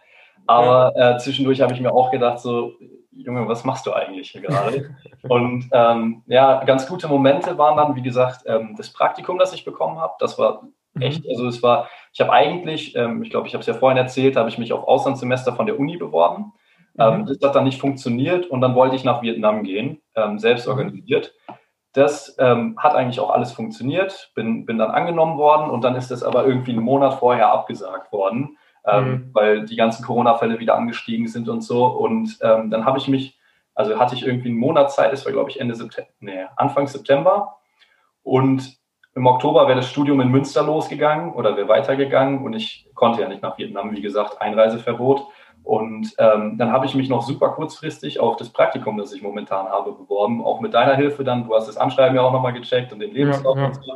Aber 0.49 0.93
ja. 0.97 1.15
äh, 1.15 1.19
zwischendurch 1.19 1.61
habe 1.61 1.75
ich 1.75 1.81
mir 1.81 1.93
auch 1.93 2.11
gedacht, 2.11 2.41
so, 2.41 2.73
Junge, 3.13 3.47
was 3.47 3.65
machst 3.65 3.87
du 3.87 3.93
eigentlich 3.93 4.33
hier 4.33 4.41
gerade? 4.41 4.97
und 5.29 5.69
ähm, 5.71 6.25
ja, 6.27 6.65
ganz 6.65 6.89
gute 6.89 7.07
Momente 7.07 7.57
waren 7.57 7.77
dann, 7.77 7.95
wie 7.95 8.03
gesagt, 8.03 8.43
ähm, 8.47 8.75
das 8.77 8.93
Praktikum, 8.93 9.39
das 9.39 9.55
ich 9.55 9.65
bekommen 9.65 10.01
habe. 10.01 10.15
Das 10.19 10.37
war 10.41 10.65
mhm. 10.97 11.03
echt, 11.03 11.29
also 11.29 11.47
es 11.47 11.63
war, 11.63 11.89
ich 12.13 12.21
habe 12.21 12.33
eigentlich, 12.33 12.97
ähm, 12.97 13.23
ich 13.23 13.31
glaube, 13.31 13.47
ich 13.47 13.55
habe 13.55 13.61
es 13.61 13.67
ja 13.67 13.75
vorhin 13.75 13.99
erzählt, 13.99 14.37
habe 14.37 14.49
ich 14.49 14.59
mich 14.59 14.73
auf 14.73 14.87
Auslandssemester 14.87 15.55
von 15.55 15.67
der 15.67 15.79
Uni 15.79 15.97
beworben. 15.97 16.53
Ähm, 16.99 17.21
mhm. 17.21 17.27
das 17.27 17.39
hat 17.43 17.55
dann 17.55 17.65
nicht 17.65 17.81
funktioniert 17.81 18.47
und 18.47 18.61
dann 18.61 18.75
wollte 18.75 18.97
ich 18.97 19.05
nach 19.05 19.23
Vietnam 19.23 19.63
gehen, 19.63 20.01
ähm, 20.15 20.39
selbst 20.39 20.67
organisiert. 20.67 21.35
Das 21.93 22.37
ähm, 22.39 22.77
hat 22.79 22.95
eigentlich 22.95 23.21
auch 23.21 23.31
alles 23.31 23.53
funktioniert, 23.53 24.33
bin, 24.35 24.67
bin 24.67 24.79
dann 24.79 24.91
angenommen 24.91 25.39
worden 25.39 25.71
und 25.71 25.83
dann 25.83 25.95
ist 25.95 26.11
es 26.11 26.23
aber 26.23 26.47
irgendwie 26.47 26.73
einen 26.73 26.83
Monat 26.83 27.15
vorher 27.15 27.53
abgesagt 27.53 28.13
worden 28.13 28.57
ähm, 28.87 29.09
mhm. 29.09 29.31
weil 29.33 29.67
die 29.67 29.77
ganzen 29.77 30.05
Corona-Fälle 30.05 30.59
wieder 30.59 30.77
angestiegen 30.77 31.27
sind 31.27 31.49
und 31.49 31.63
so. 31.63 31.87
Und 31.87 32.39
ähm, 32.41 32.71
dann 32.71 32.85
habe 32.85 32.99
ich 32.99 33.09
mich, 33.09 33.39
also 33.75 33.99
hatte 33.99 34.15
ich 34.15 34.25
irgendwie 34.25 34.49
einen 34.49 34.59
Monat 34.59 34.93
Zeit, 34.93 35.13
das 35.13 35.25
war 35.25 35.33
glaube 35.33 35.51
ich 35.51 35.61
Ende 35.61 35.75
September, 35.75 36.11
nee, 36.21 36.47
Anfang 36.57 36.87
September. 36.87 37.59
Und 38.23 38.79
im 39.17 39.27
Oktober 39.27 39.67
wäre 39.67 39.77
das 39.77 39.91
Studium 39.91 40.21
in 40.21 40.29
Münster 40.29 40.63
losgegangen 40.63 41.33
oder 41.33 41.57
wäre 41.57 41.69
weitergegangen 41.69 42.45
und 42.45 42.53
ich 42.53 42.87
konnte 42.95 43.23
ja 43.23 43.29
nicht 43.29 43.43
nach 43.43 43.57
Vietnam, 43.57 43.91
wie 43.93 44.03
gesagt, 44.03 44.41
Einreiseverbot. 44.43 45.27
Und 45.65 46.15
ähm, 46.19 46.59
dann 46.59 46.71
habe 46.71 46.85
ich 46.85 46.95
mich 46.95 47.09
noch 47.09 47.23
super 47.23 47.49
kurzfristig 47.49 48.21
auf 48.21 48.37
das 48.37 48.51
Praktikum, 48.51 48.99
das 48.99 49.13
ich 49.13 49.23
momentan 49.23 49.67
habe, 49.67 49.93
beworben, 49.93 50.45
auch 50.45 50.61
mit 50.61 50.75
deiner 50.75 50.95
Hilfe 50.95 51.25
dann. 51.25 51.45
Du 51.45 51.55
hast 51.55 51.67
das 51.67 51.79
Anschreiben 51.79 52.15
ja 52.15 52.23
auch 52.23 52.31
nochmal 52.31 52.53
gecheckt 52.53 52.93
und 52.93 53.01
den 53.01 53.13
Lebenslauf 53.13 53.57
ja, 53.57 53.63
ja. 53.63 53.69
und 53.69 53.75
so. 53.75 53.93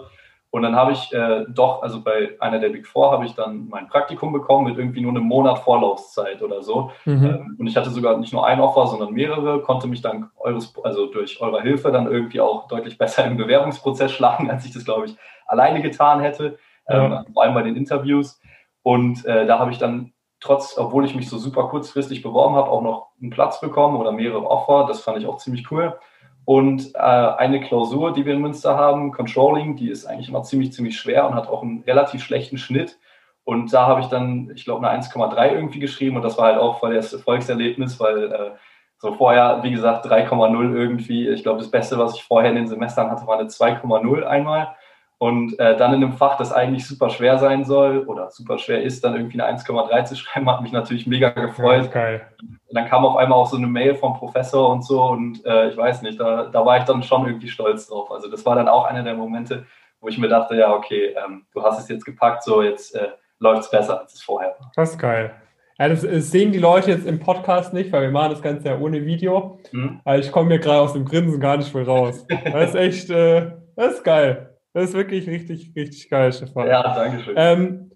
Und 0.52 0.62
dann 0.62 0.75
habe 0.75 0.92
ich 0.92 1.12
äh, 1.12 1.45
doch, 1.49 1.83
also 1.83 2.02
bei 2.02 2.37
einer 2.40 2.59
der 2.59 2.71
Big 2.71 2.87
Four 2.87 3.12
habe 3.12 3.25
ich 3.25 3.35
dann 3.35 3.69
mein 3.69 3.87
Praktikum 3.87 4.33
bekommen 4.33 4.64
mit 4.64 4.78
irgendwie 4.78 5.00
nur 5.00 5.12
einem 5.12 5.23
Monat 5.23 5.61
Vorlaufzeit 5.61 6.42
oder 6.42 6.62
so. 6.62 6.90
Mhm. 7.04 7.25
Ähm, 7.25 7.57
und 7.59 7.66
ich 7.69 7.76
hatte 7.76 7.90
sogar 7.90 8.16
nicht 8.19 8.33
nur 8.33 8.45
ein 8.45 8.61
Offer, 8.61 8.88
sondern 8.88 9.12
mehrere, 9.12 9.62
konnte 9.62 9.87
mich 9.87 10.02
dann 10.02 10.30
eures, 10.38 10.75
also 10.83 11.07
durch 11.07 11.40
eure 11.40 11.62
Hilfe 11.62 11.92
dann 11.92 12.11
irgendwie 12.11 12.40
auch 12.40 12.66
deutlich 12.66 12.99
besser 12.99 13.25
im 13.25 13.37
Bewerbungsprozess 13.37 14.11
schlagen, 14.11 14.50
als 14.50 14.66
ich 14.66 14.73
das, 14.73 14.85
glaube 14.85 15.07
ich, 15.07 15.16
alleine 15.47 15.83
getan 15.83 16.21
hätte. 16.21 16.59
Ähm, 16.88 17.25
vor 17.33 17.45
allem 17.45 17.54
bei 17.54 17.62
den 17.62 17.76
Interviews. 17.76 18.40
Und 18.83 19.25
äh, 19.26 19.47
da 19.47 19.61
habe 19.61 19.71
ich 19.71 19.78
dann 19.78 20.12
trotz, 20.40 20.76
obwohl 20.76 21.04
ich 21.04 21.14
mich 21.14 21.28
so 21.28 21.38
super 21.38 21.69
kurzfristig 21.69 22.23
beworben 22.23 22.57
habe, 22.57 22.71
auch 22.71 22.83
noch 22.83 23.11
einen 23.21 23.30
Platz 23.30 23.61
bekommen 23.61 23.97
oder 23.97 24.11
mehrere 24.11 24.50
Offer. 24.50 24.87
Das 24.88 25.00
fand 25.00 25.19
ich 25.19 25.26
auch 25.26 25.37
ziemlich 25.37 25.71
cool. 25.71 25.97
Und 26.45 26.95
äh, 26.95 26.99
eine 26.99 27.61
Klausur, 27.61 28.13
die 28.13 28.25
wir 28.25 28.35
in 28.35 28.41
Münster 28.41 28.77
haben, 28.77 29.13
Controlling, 29.13 29.77
die 29.77 29.91
ist 29.91 30.07
eigentlich 30.07 30.29
immer 30.29 30.43
ziemlich, 30.43 30.73
ziemlich 30.73 30.99
schwer 30.99 31.27
und 31.27 31.35
hat 31.35 31.49
auch 31.49 31.63
einen 31.63 31.83
relativ 31.87 32.25
schlechten 32.25 32.59
Schnitt. 32.59 32.99
Und 33.45 33.73
da 33.73 33.87
habe 33.87 34.01
ich 34.01 34.07
dann, 34.07 34.51
ich 34.55 34.65
glaube, 34.65 34.87
eine 34.87 35.03
1,3 35.03 35.53
irgendwie 35.53 35.81
geschrieben 35.81 36.17
und 36.17 36.23
das 36.23 36.39
war 36.39 36.47
halt 36.47 36.59
auch 36.59 36.79
voll 36.79 36.95
das 36.95 37.13
Erfolgserlebnis, 37.13 37.99
weil 37.99 38.33
äh, 38.33 38.51
so 38.99 39.13
vorher, 39.13 39.61
wie 39.63 39.71
gesagt, 39.71 40.07
3,0 40.07 40.75
irgendwie. 40.75 41.29
Ich 41.29 41.43
glaube, 41.43 41.59
das 41.59 41.71
Beste, 41.71 41.99
was 41.99 42.17
ich 42.17 42.23
vorher 42.23 42.51
in 42.51 42.57
den 42.57 42.69
Semestern 42.69 43.11
hatte, 43.11 43.27
war 43.27 43.39
eine 43.39 43.49
2,0 43.49 44.23
einmal. 44.25 44.75
Und 45.23 45.59
äh, 45.59 45.77
dann 45.77 45.93
in 45.93 46.03
einem 46.03 46.15
Fach, 46.15 46.39
das 46.39 46.50
eigentlich 46.50 46.87
super 46.87 47.11
schwer 47.11 47.39
sein 47.39 47.67
soll 47.67 48.07
oder 48.07 48.31
super 48.31 48.57
schwer 48.57 48.83
ist, 48.83 49.05
dann 49.05 49.15
irgendwie 49.15 49.39
eine 49.39 49.59
1,3 49.59 50.05
zu 50.05 50.17
schreiben, 50.17 50.49
hat 50.49 50.62
mich 50.62 50.73
natürlich 50.73 51.07
mega 51.07 51.29
gefreut. 51.29 51.93
Geil. 51.93 52.23
dann 52.71 52.89
kam 52.89 53.05
auf 53.05 53.17
einmal 53.17 53.39
auch 53.39 53.47
so 53.47 53.59
eine 53.59 53.67
Mail 53.67 53.95
vom 53.95 54.15
Professor 54.15 54.71
und 54.71 54.83
so 54.83 55.05
und 55.05 55.45
äh, 55.45 55.69
ich 55.69 55.77
weiß 55.77 56.00
nicht, 56.00 56.19
da, 56.19 56.45
da 56.45 56.65
war 56.65 56.79
ich 56.79 56.85
dann 56.85 57.03
schon 57.03 57.27
irgendwie 57.27 57.49
stolz 57.49 57.89
drauf. 57.89 58.11
Also 58.11 58.31
das 58.31 58.47
war 58.47 58.55
dann 58.55 58.67
auch 58.67 58.87
einer 58.87 59.03
der 59.03 59.12
Momente, 59.12 59.67
wo 60.00 60.09
ich 60.09 60.17
mir 60.17 60.29
dachte, 60.29 60.57
ja, 60.57 60.73
okay, 60.73 61.15
ähm, 61.23 61.45
du 61.53 61.62
hast 61.62 61.79
es 61.79 61.89
jetzt 61.91 62.07
gepackt, 62.07 62.43
so 62.43 62.62
jetzt 62.62 62.95
äh, 62.95 63.09
läuft 63.41 63.65
es 63.65 63.71
besser, 63.71 64.00
als 64.00 64.15
es 64.15 64.23
vorher 64.23 64.57
war. 64.59 64.73
Das 64.75 64.93
ist 64.93 64.99
geil. 64.99 65.35
Ja, 65.79 65.89
das, 65.91 66.00
das, 66.00 66.31
sehen 66.31 66.50
die 66.50 66.59
Leute 66.59 66.93
jetzt 66.93 67.07
im 67.07 67.21
Podcast 67.21 67.75
nicht, 67.75 67.93
weil 67.93 68.03
wir 68.03 68.11
machen 68.11 68.31
das 68.31 68.41
Ganze 68.41 68.71
ja 68.71 68.79
ohne 68.79 69.05
Video. 69.05 69.59
Mhm. 69.73 70.00
Aber 70.03 70.19
ich 70.19 70.33
komme 70.33 70.49
mir 70.49 70.61
gerade 70.61 70.81
aus 70.81 70.95
dem 70.95 71.05
Grinsen 71.05 71.41
gar 71.41 71.59
nicht 71.59 71.75
mehr 71.75 71.87
raus. 71.87 72.27
Das 72.53 72.71
ist 72.71 72.75
echt, 72.75 73.11
äh, 73.11 73.53
das 73.77 73.97
ist 73.97 74.05
geil. 74.05 74.50
Das 74.73 74.91
ist 74.91 74.95
wirklich 74.95 75.29
richtig, 75.29 75.73
richtig 75.75 76.09
geil, 76.09 76.33
Stefan. 76.33 76.69
Ja, 76.69 76.95
danke 76.95 77.25
schön. 77.25 77.35
Ähm, 77.37 77.93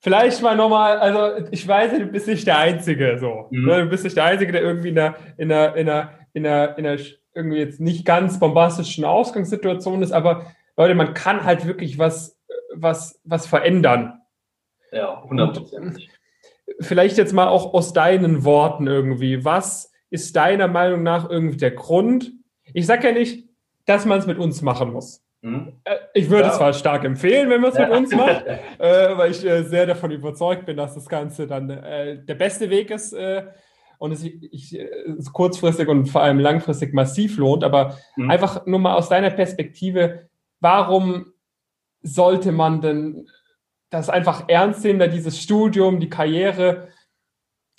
vielleicht 0.00 0.42
mal 0.42 0.56
nochmal, 0.56 0.98
also 0.98 1.46
ich 1.50 1.66
weiß, 1.66 1.92
du 1.92 2.06
bist 2.06 2.28
nicht 2.28 2.46
der 2.46 2.58
Einzige, 2.58 3.18
so. 3.18 3.48
Mhm. 3.50 3.66
Ne? 3.66 3.82
Du 3.84 3.90
bist 3.90 4.04
nicht 4.04 4.16
der 4.16 4.24
Einzige, 4.24 4.52
der 4.52 4.62
irgendwie 4.62 4.88
in 4.88 4.98
einer, 4.98 5.16
in 5.36 5.52
einer, 5.52 5.76
in 5.76 5.88
einer, 5.88 6.10
in 6.32 6.46
einer, 6.46 6.78
in 6.78 6.86
einer 6.86 7.00
irgendwie 7.34 7.58
jetzt 7.58 7.80
nicht 7.80 8.06
ganz 8.06 8.38
bombastischen 8.38 9.04
Ausgangssituation 9.04 10.02
ist, 10.02 10.12
aber 10.12 10.52
Leute, 10.76 10.94
man 10.94 11.14
kann 11.14 11.44
halt 11.44 11.66
wirklich 11.66 11.98
was, 11.98 12.40
was, 12.72 13.20
was 13.24 13.46
verändern. 13.46 14.20
Ja, 14.92 15.22
hundertprozentig. 15.22 16.10
Vielleicht 16.80 17.18
jetzt 17.18 17.32
mal 17.32 17.48
auch 17.48 17.74
aus 17.74 17.92
deinen 17.92 18.44
Worten 18.44 18.86
irgendwie. 18.86 19.44
Was 19.44 19.92
ist 20.10 20.36
deiner 20.36 20.68
Meinung 20.68 21.02
nach 21.02 21.28
irgendwie 21.28 21.56
der 21.56 21.72
Grund? 21.72 22.32
Ich 22.72 22.86
sage 22.86 23.08
ja 23.08 23.12
nicht, 23.12 23.48
dass 23.84 24.06
man 24.06 24.18
es 24.18 24.26
mit 24.26 24.38
uns 24.38 24.62
machen 24.62 24.92
muss. 24.92 25.23
Hm? 25.44 25.74
Äh, 25.84 25.96
ich 26.14 26.30
würde 26.30 26.44
ja. 26.44 26.50
es 26.52 26.56
zwar 26.56 26.72
stark 26.72 27.04
empfehlen, 27.04 27.50
wenn 27.50 27.60
man 27.60 27.70
es 27.70 27.78
mit 27.78 27.90
uns 27.90 28.14
macht, 28.14 28.46
äh, 28.78 29.18
weil 29.18 29.30
ich 29.30 29.44
äh, 29.44 29.62
sehr 29.62 29.84
davon 29.84 30.10
überzeugt 30.10 30.64
bin, 30.64 30.78
dass 30.78 30.94
das 30.94 31.06
Ganze 31.06 31.46
dann 31.46 31.68
äh, 31.68 32.24
der 32.24 32.34
beste 32.34 32.70
Weg 32.70 32.90
ist 32.90 33.12
äh, 33.12 33.44
und 33.98 34.12
es 34.12 34.20
sich 34.20 34.78
äh, 34.78 34.88
kurzfristig 35.34 35.86
und 35.88 36.06
vor 36.06 36.22
allem 36.22 36.38
langfristig 36.38 36.94
massiv 36.94 37.36
lohnt. 37.36 37.62
Aber 37.62 37.98
mhm. 38.16 38.30
einfach 38.30 38.64
nur 38.64 38.78
mal 38.78 38.94
aus 38.94 39.10
deiner 39.10 39.28
Perspektive, 39.28 40.30
warum 40.60 41.26
sollte 42.00 42.50
man 42.50 42.80
denn 42.80 43.28
das 43.90 44.08
einfach 44.08 44.44
ernst 44.48 44.82
nehmen, 44.82 44.98
da 44.98 45.08
dieses 45.08 45.38
Studium, 45.38 46.00
die 46.00 46.08
Karriere 46.08 46.88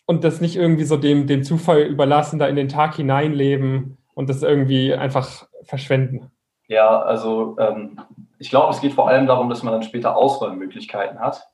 und 0.05 0.23
das 0.23 0.39
nicht 0.39 0.55
irgendwie 0.55 0.83
so 0.83 0.97
dem, 0.97 1.25
dem 1.25 1.41
Zufall 1.41 1.81
überlassen, 1.81 2.37
da 2.37 2.47
in 2.47 2.55
den 2.55 2.69
Tag 2.69 2.95
hineinleben 2.95 3.97
und 4.13 4.29
das 4.29 4.43
irgendwie 4.43 4.93
einfach 4.93 5.47
verschwenden? 5.63 6.29
Ja, 6.67 6.99
also 7.01 7.55
ähm, 7.59 7.99
ich 8.39 8.49
glaube, 8.49 8.71
es 8.71 8.81
geht 8.81 8.93
vor 8.93 9.07
allem 9.07 9.27
darum, 9.27 9.49
dass 9.49 9.63
man 9.63 9.73
dann 9.73 9.83
später 9.83 10.17
Auswahlmöglichkeiten 10.17 11.19
hat. 11.19 11.47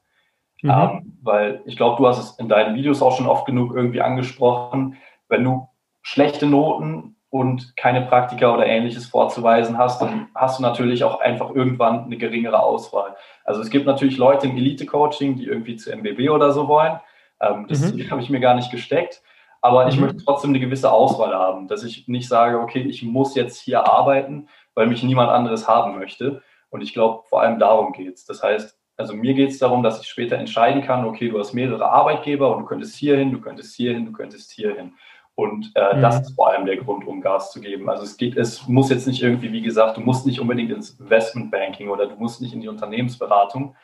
Mhm. 0.62 0.70
Ähm, 0.70 1.18
weil 1.22 1.62
ich 1.66 1.76
glaube, 1.76 1.98
du 1.98 2.08
hast 2.08 2.20
es 2.20 2.40
in 2.40 2.50
deinen 2.50 2.76
Videos 2.76 3.02
auch 3.02 3.16
schon 3.16 3.28
oft 3.28 3.46
genug 3.46 3.76
irgendwie 3.76 4.02
angesprochen. 4.02 4.98
Wenn 5.28 5.44
du 5.44 5.68
schlechte 6.02 6.46
Noten 6.46 7.16
und 7.30 7.76
keine 7.78 8.02
Praktika 8.02 8.54
oder 8.54 8.66
ähnliches 8.66 9.08
vorzuweisen 9.08 9.78
hast, 9.78 10.02
dann 10.02 10.28
hast 10.36 10.60
du 10.60 10.64
natürlich 10.64 11.04
auch 11.04 11.20
einfach 11.20 11.50
irgendwann 11.56 12.06
eine 12.06 12.18
geringere 12.18 12.62
Auswahl. 12.62 13.16
Also 13.44 13.62
es 13.62 13.70
gibt 13.70 13.86
natürlich 13.86 14.18
Leute 14.18 14.48
im 14.48 14.58
Elite-Coaching, 14.58 15.38
die 15.38 15.46
irgendwie 15.46 15.78
zu 15.78 15.92
MBB 15.92 16.30
oder 16.30 16.52
so 16.52 16.68
wollen. 16.68 17.00
Ähm, 17.40 17.68
das 17.68 17.94
mhm. 17.94 18.12
habe 18.12 18.22
ich 18.22 18.30
mir 18.30 18.40
gar 18.40 18.56
nicht 18.56 18.72
gesteckt. 18.72 19.22
Aber 19.62 19.88
ich 19.88 19.96
mhm. 19.96 20.06
möchte 20.08 20.26
trotzdem 20.26 20.50
eine 20.50 20.60
gewisse 20.60 20.92
Auswahl 20.92 21.36
haben, 21.36 21.68
dass 21.68 21.84
ich 21.84 22.08
nicht 22.08 22.28
sage, 22.28 22.60
okay, 22.60 22.82
ich 22.82 23.04
muss 23.04 23.36
jetzt 23.36 23.62
hier 23.62 23.88
arbeiten, 23.88 24.48
weil 24.76 24.88
mich 24.88 25.04
niemand 25.04 25.30
anderes 25.30 25.68
haben 25.68 25.98
möchte. 25.98 26.42
Und 26.70 26.82
ich 26.82 26.94
glaube, 26.94 27.24
vor 27.28 27.42
allem 27.42 27.60
darum 27.60 27.94
geht 27.94 28.16
es. 28.16 28.26
Das 28.26 28.42
heißt, 28.44 28.78
also 28.98 29.16
mir 29.16 29.34
geht 29.34 29.50
es 29.50 29.60
darum, 29.60 29.84
dass 29.84 30.02
ich 30.02 30.08
später 30.08 30.38
entscheiden 30.38 30.84
kann, 30.84 31.06
okay, 31.06 31.30
du 31.30 31.40
hast 31.40 31.54
mehrere 31.54 31.90
Arbeitgeber 31.90 32.56
und 32.56 32.64
du 32.64 32.66
könntest 32.68 32.96
hier 32.96 33.18
hin, 33.18 33.32
du 33.32 33.42
könntest 33.42 33.76
hier 33.76 33.94
hin, 33.94 34.06
du 34.06 34.12
könntest 34.12 34.52
hier 34.52 34.76
hin. 34.76 34.94
Und 35.36 35.72
äh, 35.76 35.96
mhm. 35.96 36.02
das 36.02 36.22
ist 36.22 36.36
vor 36.36 36.52
allem 36.52 36.66
der 36.66 36.78
Grund, 36.78 37.08
um 37.08 37.22
Gas 37.22 37.52
zu 37.52 37.62
geben. 37.62 37.90
Also 37.90 38.04
es 38.04 38.18
geht, 38.18 38.38
es 38.38 38.68
muss 38.68 38.90
jetzt 38.90 39.08
nicht 39.08 39.24
irgendwie, 39.24 39.52
wie 39.52 39.62
gesagt, 39.62 39.98
du 39.98 40.02
musst 40.02 40.26
nicht 40.26 40.40
unbedingt 40.40 40.72
ins 40.72 40.92
Investmentbanking 41.00 41.90
oder 41.90 42.08
du 42.08 42.16
musst 42.16 42.42
nicht 42.42 42.54
in 42.54 42.62
die 42.62 42.68
Unternehmensberatung, 42.68 43.76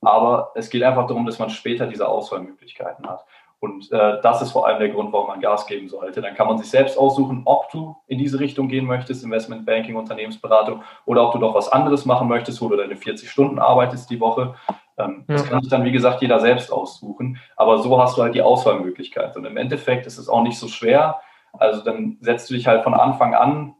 aber 0.00 0.52
es 0.54 0.70
geht 0.70 0.82
einfach 0.82 1.06
darum, 1.06 1.26
dass 1.26 1.38
man 1.38 1.50
später 1.50 1.86
diese 1.86 2.08
Auswahlmöglichkeiten 2.08 3.06
hat. 3.06 3.24
Und 3.62 3.92
äh, 3.92 4.20
das 4.22 4.42
ist 4.42 4.50
vor 4.50 4.66
allem 4.66 4.80
der 4.80 4.88
Grund, 4.88 5.12
warum 5.12 5.28
man 5.28 5.40
Gas 5.40 5.66
geben 5.66 5.88
sollte. 5.88 6.20
Dann 6.20 6.34
kann 6.34 6.48
man 6.48 6.58
sich 6.58 6.68
selbst 6.68 6.98
aussuchen, 6.98 7.42
ob 7.44 7.70
du 7.70 7.94
in 8.08 8.18
diese 8.18 8.40
Richtung 8.40 8.66
gehen 8.66 8.86
möchtest, 8.86 9.22
Investmentbanking, 9.22 9.94
Unternehmensberatung, 9.94 10.82
oder 11.06 11.24
ob 11.24 11.32
du 11.32 11.38
doch 11.38 11.54
was 11.54 11.68
anderes 11.68 12.04
machen 12.04 12.26
möchtest, 12.26 12.60
wo 12.60 12.68
du 12.68 12.76
deine 12.76 12.96
40 12.96 13.30
Stunden 13.30 13.60
arbeitest 13.60 14.10
die 14.10 14.18
Woche. 14.18 14.56
Ähm, 14.98 15.24
ja. 15.28 15.36
Das 15.36 15.48
kann 15.48 15.62
sich 15.62 15.70
dann, 15.70 15.84
wie 15.84 15.92
gesagt, 15.92 16.22
jeder 16.22 16.40
selbst 16.40 16.72
aussuchen. 16.72 17.38
Aber 17.54 17.78
so 17.78 18.02
hast 18.02 18.18
du 18.18 18.22
halt 18.22 18.34
die 18.34 18.42
Auswahlmöglichkeit. 18.42 19.36
Und 19.36 19.44
im 19.44 19.56
Endeffekt 19.56 20.08
ist 20.08 20.18
es 20.18 20.28
auch 20.28 20.42
nicht 20.42 20.58
so 20.58 20.66
schwer. 20.66 21.20
Also 21.52 21.84
dann 21.84 22.16
setzt 22.20 22.50
du 22.50 22.54
dich 22.54 22.66
halt 22.66 22.82
von 22.82 22.94
Anfang 22.94 23.34
an 23.34 23.76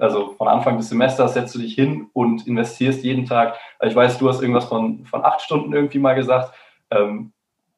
also 0.00 0.34
von 0.36 0.48
Anfang 0.48 0.78
des 0.78 0.88
Semesters 0.88 1.34
setzt 1.34 1.54
du 1.54 1.60
dich 1.60 1.76
hin 1.76 2.08
und 2.12 2.44
investierst 2.48 3.04
jeden 3.04 3.24
Tag. 3.24 3.56
Ich 3.80 3.94
weiß, 3.94 4.18
du 4.18 4.28
hast 4.28 4.42
irgendwas 4.42 4.64
von, 4.64 5.06
von 5.06 5.24
acht 5.24 5.42
Stunden 5.42 5.72
irgendwie 5.72 6.00
mal 6.00 6.14
gesagt. 6.14 6.52
Ähm, 6.90 7.32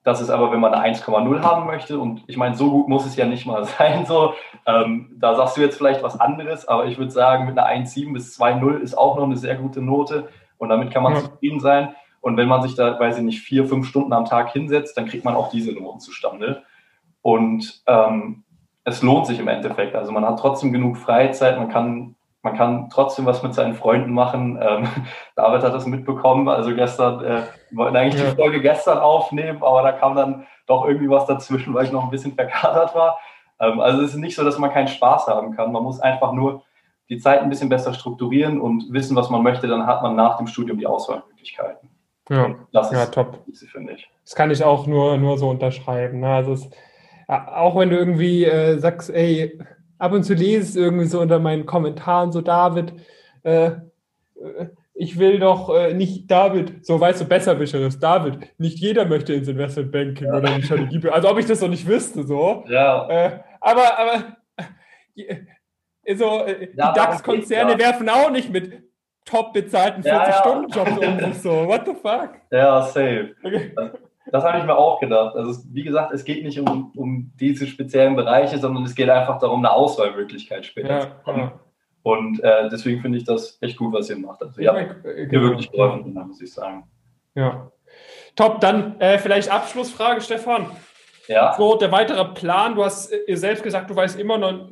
das 0.05 0.21
ist 0.21 0.31
aber, 0.31 0.51
wenn 0.51 0.61
man 0.61 0.75
eine 0.75 0.95
1,0 0.95 1.43
haben 1.43 1.67
möchte, 1.67 1.99
und 1.99 2.25
ich 2.27 2.37
meine, 2.37 2.57
so 2.57 2.71
gut 2.71 2.89
muss 2.89 3.07
es 3.07 3.17
ja 3.17 3.27
nicht 3.27 3.47
mal 3.47 3.65
sein, 3.79 4.05
so, 4.07 4.35
ähm, 4.67 5.17
da 5.19 5.35
sagst 5.35 5.57
du 5.57 5.61
jetzt 5.61 5.77
vielleicht 5.77 6.03
was 6.03 6.21
anderes, 6.21 6.67
aber 6.67 6.87
ich 6.87 6.99
würde 6.99 7.11
sagen, 7.11 7.47
mit 7.47 7.59
einer 7.59 7.69
1,7 7.69 8.13
bis 8.13 8.39
2,0 8.39 8.79
ist 8.79 8.99
auch 8.99 9.17
noch 9.17 9.25
eine 9.25 9.37
sehr 9.37 9.57
gute 9.57 9.81
Note 9.81 10.29
und 10.59 10.69
damit 10.69 10.93
kann 10.93 11.03
man 11.03 11.15
ja. 11.15 11.21
zufrieden 11.21 11.61
sein. 11.61 11.95
Und 12.21 12.37
wenn 12.37 12.47
man 12.47 12.63
sich 12.63 12.77
da, 12.77 12.99
weiß 13.01 13.19
ich 13.19 13.25
nicht, 13.25 13.41
vier, 13.41 13.67
fünf 13.67 13.89
Stunden 13.89 14.13
am 14.13 14.27
Tag 14.27 14.53
hinsetzt, 14.53 14.97
dann 14.97 15.07
kriegt 15.07 15.25
man 15.25 15.35
auch 15.35 15.51
diese 15.51 15.73
Noten 15.73 15.99
zustande. 15.99 16.63
Und 17.21 17.83
ähm, 17.89 18.45
es 18.85 19.03
lohnt 19.03 19.27
sich 19.27 19.41
im 19.41 19.49
Endeffekt. 19.49 19.97
Also 19.97 20.13
man 20.13 20.25
hat 20.25 20.39
trotzdem 20.39 20.73
genug 20.73 20.99
Freizeit, 20.99 21.59
man 21.59 21.69
kann 21.69 22.15
man 22.43 22.57
kann 22.57 22.91
trotzdem 22.91 23.25
was 23.25 23.43
mit 23.43 23.55
seinen 23.55 23.75
Freunden 23.75 24.13
machen. 24.13 24.59
Ähm, 24.61 24.89
David 25.37 25.63
hat 25.63 25.75
das 25.75 25.87
mitbekommen. 25.87 26.49
Also 26.49 26.75
gestern, 26.75 27.25
äh, 27.25 27.43
wir 27.71 27.79
wollten 27.79 27.97
eigentlich 27.97 28.23
ja. 28.23 28.31
die 28.31 28.37
Folge 28.37 28.61
gestern 28.61 28.99
aufnehmen, 28.99 29.63
aber 29.63 29.83
da 29.83 29.93
kam 29.93 30.17
dann 30.17 30.47
doch 30.67 30.87
irgendwie 30.87 31.09
was 31.09 31.27
dazwischen, 31.27 31.73
weil 31.75 31.87
ich 31.87 31.93
noch 31.93 32.05
ein 32.05 32.11
bisschen 32.11 32.33
verkadert 32.35 32.95
war. 32.95 33.19
Ähm, 33.61 33.81
also 33.81 34.03
es 34.03 34.11
ist 34.11 34.21
nicht 34.21 34.35
so, 34.35 34.45
dass 34.45 34.59
man 34.59 34.73
keinen 34.73 34.89
Spaß 34.89 35.29
haben 35.29 35.55
kann. 35.55 35.73
Man 35.73 35.83
muss 35.83 36.01
einfach 36.01 36.33
nur 36.33 36.65
die 37.09 37.19
Zeit 37.19 37.41
ein 37.41 37.49
bisschen 37.49 37.69
besser 37.69 37.95
strukturieren 37.95 38.61
und 38.61 38.93
wissen, 38.93 39.17
was 39.17 39.31
man 39.31 39.43
möchte. 39.43 39.69
Dann 39.69 39.87
hat 39.87 40.03
man 40.03 40.17
nach 40.17 40.37
dem 40.39 40.47
Studium 40.47 40.79
die 40.79 40.87
Auswahlmöglichkeiten. 40.87 41.91
Ja, 42.29 42.55
das 42.73 42.93
ist 42.93 42.99
ja, 42.99 43.07
top. 43.07 43.45
finde 43.71 43.93
ich. 43.93 44.09
Das 44.25 44.35
kann 44.35 44.51
ich 44.51 44.65
auch 44.65 44.87
nur, 44.87 45.19
nur 45.19 45.39
so 45.39 45.51
unterschreiben. 45.51 46.21
Ne? 46.21 46.29
Also 46.29 46.53
es, 46.53 46.71
auch 47.29 47.77
wenn 47.77 47.91
du 47.91 47.97
irgendwie 47.97 48.45
äh, 48.45 48.79
sagst, 48.79 49.11
ey, 49.11 49.59
ab 50.03 50.13
und 50.13 50.25
zu 50.25 50.35
lese 50.35 50.69
es 50.69 50.77
irgendwie 50.77 51.07
so 51.07 51.21
unter 51.21 51.39
meinen 51.39 51.65
Kommentaren, 51.65 52.33
so 52.33 52.41
David, 52.41 52.93
äh, 53.45 53.67
äh, 53.67 53.77
ich 54.95 55.17
will 55.17 55.39
doch 55.39 55.73
äh, 55.75 55.95
nicht 55.95 56.29
David, 56.29 56.85
so 56.85 56.99
weißt 56.99 57.21
du, 57.21 57.25
besserwischeres, 57.25 58.01
David, 58.01 58.39
nicht 58.59 58.79
jeder 58.79 59.05
möchte 59.05 59.33
ins 59.33 59.47
Investmentbanking 59.47 60.27
ja. 60.27 60.37
oder 60.37 60.49
in 60.49 60.61
die 60.61 60.63
Strategie, 60.65 61.09
also 61.09 61.31
ob 61.31 61.39
ich 61.39 61.47
das 61.47 61.61
noch 61.61 61.69
nicht 61.69 61.87
wüsste, 61.87 62.25
so. 62.27 62.65
Ja. 62.69 63.09
Äh, 63.09 63.41
aber, 63.61 63.97
aber 63.97 64.37
äh, 65.15 66.17
so, 66.17 66.47
äh, 66.47 66.67
die 66.67 66.77
DAX-Konzerne 66.77 67.73
ja. 67.73 67.79
werfen 67.79 68.09
auch 68.09 68.31
nicht 68.33 68.51
mit 68.51 68.83
top 69.25 69.53
bezahlten 69.53 70.03
40-Stunden-Jobs 70.03 70.99
um 70.99 71.19
sich 71.21 71.43
so. 71.43 71.69
What 71.69 71.87
the 71.87 71.95
fuck? 71.95 72.31
Ja, 72.51 72.83
safe. 72.83 73.37
Okay. 73.45 73.73
Das 74.31 74.45
habe 74.45 74.59
ich 74.59 74.65
mir 74.65 74.77
auch 74.77 75.01
gedacht. 75.01 75.35
Also 75.37 75.63
wie 75.73 75.83
gesagt, 75.83 76.13
es 76.13 76.25
geht 76.25 76.45
nicht 76.45 76.59
um, 76.59 76.93
um 76.97 77.33
diese 77.41 77.67
speziellen 77.67 78.17
Bereiche, 78.17 78.59
sondern 78.59 78.85
es 78.85 78.95
geht 78.95 79.11
einfach 79.11 79.39
darum, 79.39 79.61
eine 79.61 79.73
Auswahlmöglichkeit 79.73 80.65
später 80.65 81.01
zu 81.01 81.27
haben. 81.27 81.39
Ja. 81.41 81.61
Und 82.03 82.43
äh, 82.43 82.69
deswegen 82.69 83.01
finde 83.01 83.19
ich 83.19 83.25
das 83.25 83.59
echt 83.61 83.77
gut, 83.77 83.93
was 83.93 84.11
ihr 84.11 84.17
macht. 84.17 84.43
Also 84.43 84.61
ja, 84.61 84.73
mir 84.73 84.87
genau. 85.27 85.43
wirklich 85.43 85.71
geholfen, 85.71 86.15
muss 86.15 86.41
ich 86.41 86.53
sagen. 86.53 86.85
Ja. 87.35 87.71
Top, 88.35 88.61
dann 88.61 89.01
äh, 89.01 89.19
vielleicht 89.19 89.51
Abschlussfrage, 89.51 90.21
Stefan. 90.21 90.67
Ja. 91.29 91.55
So, 91.57 91.77
der 91.77 91.93
weitere 91.93 92.25
Plan, 92.25 92.75
du 92.75 92.85
hast 92.85 93.13
ihr 93.27 93.39
selbst 93.39 93.63
gesagt, 93.63 93.89
du 93.91 93.97
weißt 93.97 94.19
immer 94.19 94.39
noch, 94.39 94.69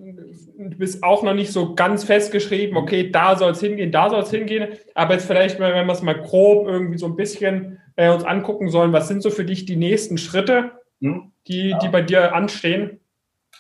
du 0.59 0.77
bist 0.77 1.03
auch 1.03 1.23
noch 1.23 1.35
nicht 1.35 1.53
so 1.53 1.75
ganz 1.75 2.05
festgeschrieben, 2.05 2.77
okay, 2.77 3.11
da 3.11 3.37
soll 3.37 3.53
es 3.53 3.61
hingehen, 3.61 3.93
da 3.93 4.11
soll 4.11 4.21
es 4.21 4.31
hingehen. 4.31 4.69
Aber 4.95 5.15
jetzt 5.15 5.27
vielleicht, 5.27 5.59
wenn 5.59 5.87
wir 5.87 5.93
es 5.93 6.03
mal 6.03 6.21
grob 6.21 6.67
irgendwie 6.67 6.99
so 6.99 7.07
ein 7.07 7.17
bisschen 7.17 7.79
äh, 7.97 8.11
uns 8.11 8.25
angucken 8.25 8.71
sollen, 8.71 8.93
was 8.93 9.09
sind 9.09 9.23
so 9.23 9.31
für 9.31 9.45
dich 9.45 9.65
die 9.65 9.77
nächsten 9.77 10.19
Schritte, 10.19 10.73
hm? 11.01 11.33
die, 11.47 11.71
ja. 11.71 11.79
die 11.79 11.89
bei 11.89 12.03
dir 12.03 12.35
anstehen? 12.35 13.01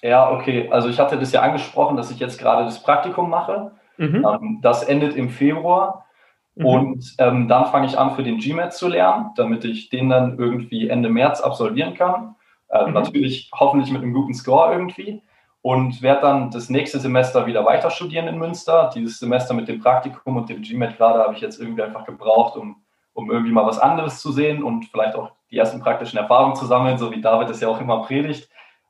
Ja, 0.02 0.30
okay. 0.30 0.68
Also 0.70 0.88
ich 0.88 0.98
hatte 0.98 1.18
das 1.18 1.32
ja 1.32 1.42
angesprochen, 1.42 1.96
dass 1.96 2.10
ich 2.10 2.18
jetzt 2.18 2.38
gerade 2.38 2.64
das 2.64 2.82
Praktikum 2.82 3.28
mache. 3.28 3.72
Mhm. 3.96 4.26
Ähm, 4.26 4.58
das 4.62 4.82
endet 4.82 5.14
im 5.16 5.28
Februar. 5.28 6.06
Mhm. 6.54 6.64
Und 6.64 7.14
ähm, 7.18 7.48
dann 7.48 7.66
fange 7.66 7.86
ich 7.86 7.98
an, 7.98 8.14
für 8.14 8.22
den 8.22 8.38
GMAT 8.38 8.72
zu 8.72 8.88
lernen, 8.88 9.30
damit 9.36 9.64
ich 9.64 9.90
den 9.90 10.08
dann 10.08 10.38
irgendwie 10.38 10.88
Ende 10.88 11.08
März 11.08 11.40
absolvieren 11.40 11.94
kann. 11.94 12.34
Äh, 12.68 12.86
mhm. 12.86 12.94
Natürlich 12.94 13.50
hoffentlich 13.54 13.92
mit 13.92 14.02
einem 14.02 14.14
guten 14.14 14.34
Score 14.34 14.72
irgendwie. 14.72 15.22
Und 15.62 16.00
werde 16.00 16.22
dann 16.22 16.50
das 16.50 16.70
nächste 16.70 16.98
Semester 16.98 17.46
wieder 17.46 17.66
weiter 17.66 17.90
studieren 17.90 18.28
in 18.28 18.38
Münster. 18.38 18.90
Dieses 18.94 19.18
Semester 19.18 19.52
mit 19.52 19.68
dem 19.68 19.80
Praktikum 19.80 20.36
und 20.36 20.48
dem 20.48 20.62
GMAT 20.62 20.96
gerade 20.96 21.18
habe 21.18 21.34
ich 21.34 21.40
jetzt 21.40 21.60
irgendwie 21.60 21.82
einfach 21.82 22.06
gebraucht, 22.06 22.56
um, 22.56 22.82
um 23.12 23.30
irgendwie 23.30 23.52
mal 23.52 23.66
was 23.66 23.78
anderes 23.78 24.20
zu 24.20 24.32
sehen 24.32 24.62
und 24.62 24.86
vielleicht 24.86 25.14
auch 25.16 25.32
die 25.50 25.58
ersten 25.58 25.80
praktischen 25.80 26.18
Erfahrungen 26.18 26.56
zu 26.56 26.64
sammeln, 26.64 26.96
so 26.96 27.10
wie 27.10 27.20
David 27.20 27.50
es 27.50 27.60
ja 27.60 27.68
auch 27.68 27.80
immer 27.80 28.02
predigt. 28.04 28.48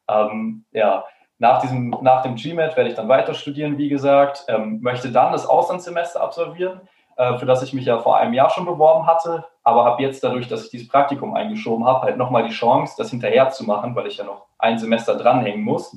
Ähm, 0.09 0.65
ja, 0.71 1.05
nach, 1.39 1.61
diesem, 1.61 1.97
nach 2.03 2.23
dem 2.23 2.37
GMAT 2.37 2.77
werde 2.77 2.91
ich 2.91 2.97
dann 2.97 3.09
weiter 3.09 3.35
studieren, 3.35 3.79
wie 3.79 3.89
gesagt, 3.89 4.45
ähm, 4.47 4.81
möchte 4.83 5.11
dann 5.11 5.33
das 5.33 5.47
Auslandssemester 5.47 6.21
absolvieren, 6.21 6.83
äh, 7.17 7.39
für 7.39 7.47
das 7.47 7.63
ich 7.63 7.73
mich 7.73 7.87
ja 7.87 7.99
vor 7.99 8.19
einem 8.19 8.35
Jahr 8.35 8.51
schon 8.51 8.67
beworben 8.67 9.07
hatte, 9.07 9.45
aber 9.65 9.85
habe 9.85 10.03
jetzt 10.03 10.23
dadurch, 10.23 10.49
dass 10.49 10.65
ich 10.65 10.71
dieses 10.71 10.89
Praktikum 10.89 11.35
eingeschoben 11.35 11.87
habe, 11.87 12.03
halt 12.03 12.19
nochmal 12.19 12.45
die 12.45 12.55
Chance, 12.55 12.95
das 12.99 13.11
hinterher 13.11 13.49
zu 13.51 13.65
machen, 13.65 13.97
weil 13.97 14.07
ich 14.07 14.19
ja 14.19 14.25
noch 14.25 14.47
ein 14.59 14.79
Semester 14.79 15.17
dranhängen 15.17 15.63
muss. 15.63 15.97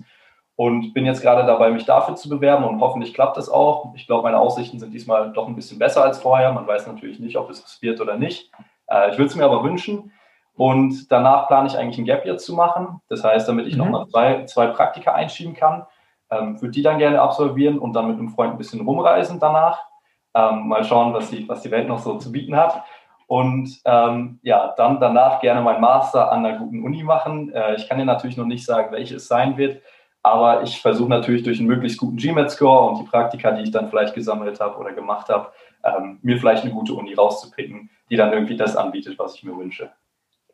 Und 0.56 0.94
bin 0.94 1.06
jetzt 1.06 1.22
gerade 1.22 1.46
dabei, 1.48 1.72
mich 1.72 1.86
dafür 1.86 2.16
zu 2.16 2.30
bewerben 2.30 2.64
und 2.64 2.80
hoffentlich 2.80 3.14
klappt 3.14 3.38
es 3.38 3.50
auch. 3.50 3.94
Ich 3.96 4.06
glaube, 4.06 4.24
meine 4.24 4.40
Aussichten 4.40 4.80
sind 4.80 4.94
diesmal 4.94 5.34
doch 5.34 5.48
ein 5.48 5.56
bisschen 5.56 5.80
besser 5.80 6.04
als 6.04 6.20
vorher. 6.20 6.52
Man 6.54 6.68
weiß 6.68 6.86
natürlich 6.86 7.20
nicht, 7.20 7.38
ob 7.38 7.50
es 7.50 7.82
wird 7.82 8.00
oder 8.00 8.18
nicht. 8.18 8.52
Äh, 8.88 9.10
ich 9.10 9.18
würde 9.18 9.30
es 9.30 9.36
mir 9.36 9.46
aber 9.46 9.64
wünschen. 9.64 10.12
Und 10.56 11.12
danach 11.12 11.48
plane 11.48 11.68
ich 11.68 11.78
eigentlich 11.78 11.98
ein 11.98 12.06
Gap 12.06 12.26
Year 12.26 12.38
zu 12.38 12.54
machen. 12.54 13.02
Das 13.10 13.24
heißt, 13.24 13.48
damit 13.48 13.66
ich 13.66 13.74
mhm. 13.74 13.86
nochmal 13.86 14.08
zwei, 14.08 14.46
zwei 14.46 14.68
Praktika 14.68 15.14
einschieben 15.14 15.56
kann, 15.56 15.88
ähm, 16.30 16.62
würde 16.62 16.72
die 16.72 16.84
dann 16.84 17.00
gerne 17.00 17.22
absolvieren 17.22 17.80
und 17.80 17.94
dann 17.94 18.08
mit 18.08 18.20
einem 18.20 18.30
Freund 18.30 18.54
ein 18.54 18.58
bisschen 18.58 18.82
rumreisen 18.82 19.40
danach. 19.40 19.80
Ähm, 20.36 20.68
mal 20.68 20.84
schauen, 20.84 21.14
was 21.14 21.30
die, 21.30 21.48
was 21.48 21.62
die 21.62 21.72
Welt 21.72 21.88
noch 21.88 22.00
so 22.00 22.18
zu 22.18 22.32
bieten 22.32 22.56
hat. 22.56 22.84
Und 23.28 23.82
ähm, 23.86 24.40
ja, 24.44 24.74
dann 24.78 25.00
danach 25.00 25.40
gerne 25.42 25.62
meinen 25.62 25.82
Master 25.82 26.32
an 26.32 26.46
einer 26.46 26.58
guten 26.58 26.84
Uni 26.84 27.04
machen. 27.04 27.52
Äh, 27.52 27.76
ich 27.76 27.88
kann 27.88 27.98
dir 27.98 28.06
natürlich 28.06 28.38
noch 28.38 28.46
nicht 28.46 28.66
sagen, 28.66 28.92
welche 28.92 29.16
es 29.16 29.28
sein 29.28 29.58
wird, 29.58 29.82
aber 30.24 30.64
ich 30.64 30.80
versuche 30.82 31.10
natürlich 31.10 31.44
durch 31.44 31.60
einen 31.60 31.68
möglichst 31.68 32.00
guten 32.00 32.16
GMAT-Score 32.16 32.90
und 32.90 33.00
die 33.00 33.10
Praktika, 33.10 33.52
die 33.52 33.64
ich 33.64 33.72
dann 33.72 33.90
vielleicht 33.90 34.16
gesammelt 34.16 34.60
habe 34.62 34.78
oder 34.78 34.94
gemacht 34.94 35.28
habe, 35.28 35.50
ähm, 35.84 36.18
mir 36.22 36.38
vielleicht 36.38 36.64
eine 36.64 36.72
gute 36.72 36.94
Uni 36.94 37.14
rauszupicken, 37.14 37.90
die 38.10 38.16
dann 38.16 38.32
irgendwie 38.32 38.56
das 38.56 38.78
anbietet, 38.78 39.20
was 39.20 39.36
ich 39.36 39.44
mir 39.44 39.56
wünsche. 39.56 39.92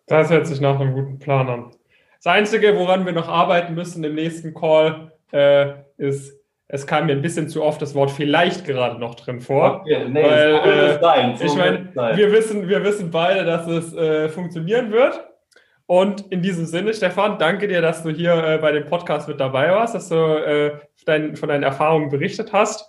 Das 0.08 0.32
hört 0.32 0.48
sich 0.48 0.60
nach 0.60 0.80
einem 0.80 0.94
guten 0.94 1.20
Plan 1.20 1.48
an. 1.48 1.72
Das 2.22 2.34
Einzige, 2.34 2.76
woran 2.78 3.06
wir 3.06 3.14
noch 3.14 3.30
arbeiten 3.30 3.76
müssen 3.76 4.04
im 4.04 4.16
nächsten 4.16 4.56
Call, 4.56 5.12
äh, 5.32 5.74
ist, 5.98 6.36
es 6.68 6.88
kam 6.88 7.06
mir 7.06 7.12
ein 7.14 7.22
bisschen 7.22 7.48
zu 7.48 7.64
oft 7.64 7.80
das 7.80 7.94
Wort 7.94 8.10
vielleicht 8.10 8.66
gerade 8.66 9.00
noch 9.00 9.14
drin 9.16 9.40
vor. 9.40 9.82
Okay, 9.82 10.10
nee, 10.10 10.24
weil, 10.24 10.56
äh, 10.56 11.00
sein, 11.00 11.38
so 11.38 11.46
ich 11.46 11.56
meine, 11.56 11.94
wir 12.16 12.32
wissen, 12.32 12.68
wir 12.68 12.84
wissen 12.84 13.12
beide, 13.12 13.46
dass 13.46 13.68
es 13.68 13.94
äh, 13.94 14.30
funktionieren 14.30 14.92
wird. 14.92 15.29
Und 15.90 16.32
in 16.32 16.44
diesem 16.44 16.68
Sinne, 16.68 16.94
Stefan, 16.94 17.40
danke 17.40 17.68
dir, 17.68 17.82
dass 17.82 18.04
du 18.04 18.12
hier 18.12 18.36
äh, 18.36 18.58
bei 18.60 18.72
dem 18.72 18.86
Podcast 18.86 19.28
mit 19.28 19.40
dabei 19.40 19.72
warst, 19.72 19.96
dass 19.96 20.10
du 20.10 20.16
äh, 20.16 20.78
dein, 21.06 21.36
von 21.36 21.50
deinen 21.50 21.64
Erfahrungen 21.64 22.10
berichtet 22.10 22.54
hast. 22.54 22.88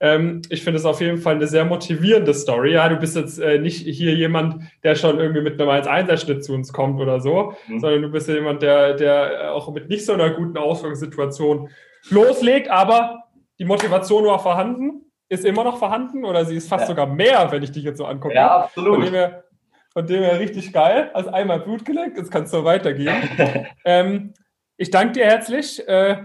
Ähm, 0.00 0.42
ich 0.48 0.64
finde 0.64 0.80
es 0.80 0.84
auf 0.84 1.00
jeden 1.00 1.18
Fall 1.18 1.36
eine 1.36 1.46
sehr 1.46 1.64
motivierende 1.64 2.34
Story. 2.34 2.72
Ja, 2.72 2.88
du 2.88 2.96
bist 2.96 3.14
jetzt 3.14 3.38
äh, 3.38 3.60
nicht 3.60 3.86
hier 3.86 4.16
jemand, 4.16 4.64
der 4.82 4.96
schon 4.96 5.20
irgendwie 5.20 5.42
mit 5.42 5.62
einem 5.62 5.70
1-1er-Schnitt 5.70 6.42
zu 6.44 6.52
uns 6.52 6.72
kommt 6.72 6.98
oder 6.98 7.20
so, 7.20 7.54
mhm. 7.68 7.78
sondern 7.78 8.02
du 8.02 8.08
bist 8.10 8.26
ja 8.26 8.34
jemand, 8.34 8.62
der, 8.62 8.94
der 8.94 9.54
auch 9.54 9.72
mit 9.72 9.88
nicht 9.88 10.04
so 10.04 10.12
einer 10.12 10.30
guten 10.30 10.58
Ausgangssituation 10.58 11.70
loslegt, 12.08 12.68
aber 12.68 13.26
die 13.60 13.64
Motivation 13.64 14.24
war 14.24 14.40
vorhanden, 14.40 15.04
ist 15.28 15.44
immer 15.44 15.62
noch 15.62 15.78
vorhanden 15.78 16.24
oder 16.24 16.44
sie 16.44 16.56
ist 16.56 16.68
fast 16.68 16.82
ja. 16.82 16.88
sogar 16.88 17.06
mehr, 17.06 17.46
wenn 17.52 17.62
ich 17.62 17.70
dich 17.70 17.84
jetzt 17.84 17.98
so 17.98 18.06
angucke. 18.06 18.34
Ja, 18.34 18.62
absolut. 18.62 18.96
Von 18.96 19.04
dem 19.04 19.14
her, 19.14 19.44
von 19.92 20.06
dem 20.06 20.22
her 20.22 20.38
richtig 20.38 20.72
geil. 20.72 21.10
Also 21.14 21.30
einmal 21.30 21.60
Blut 21.60 21.84
geleckt, 21.84 22.16
jetzt 22.16 22.30
kannst 22.30 22.52
du 22.52 22.64
weitergehen. 22.64 23.14
ähm, 23.84 24.34
ich 24.76 24.90
danke 24.90 25.12
dir 25.14 25.26
herzlich. 25.26 25.86
Äh, 25.88 26.24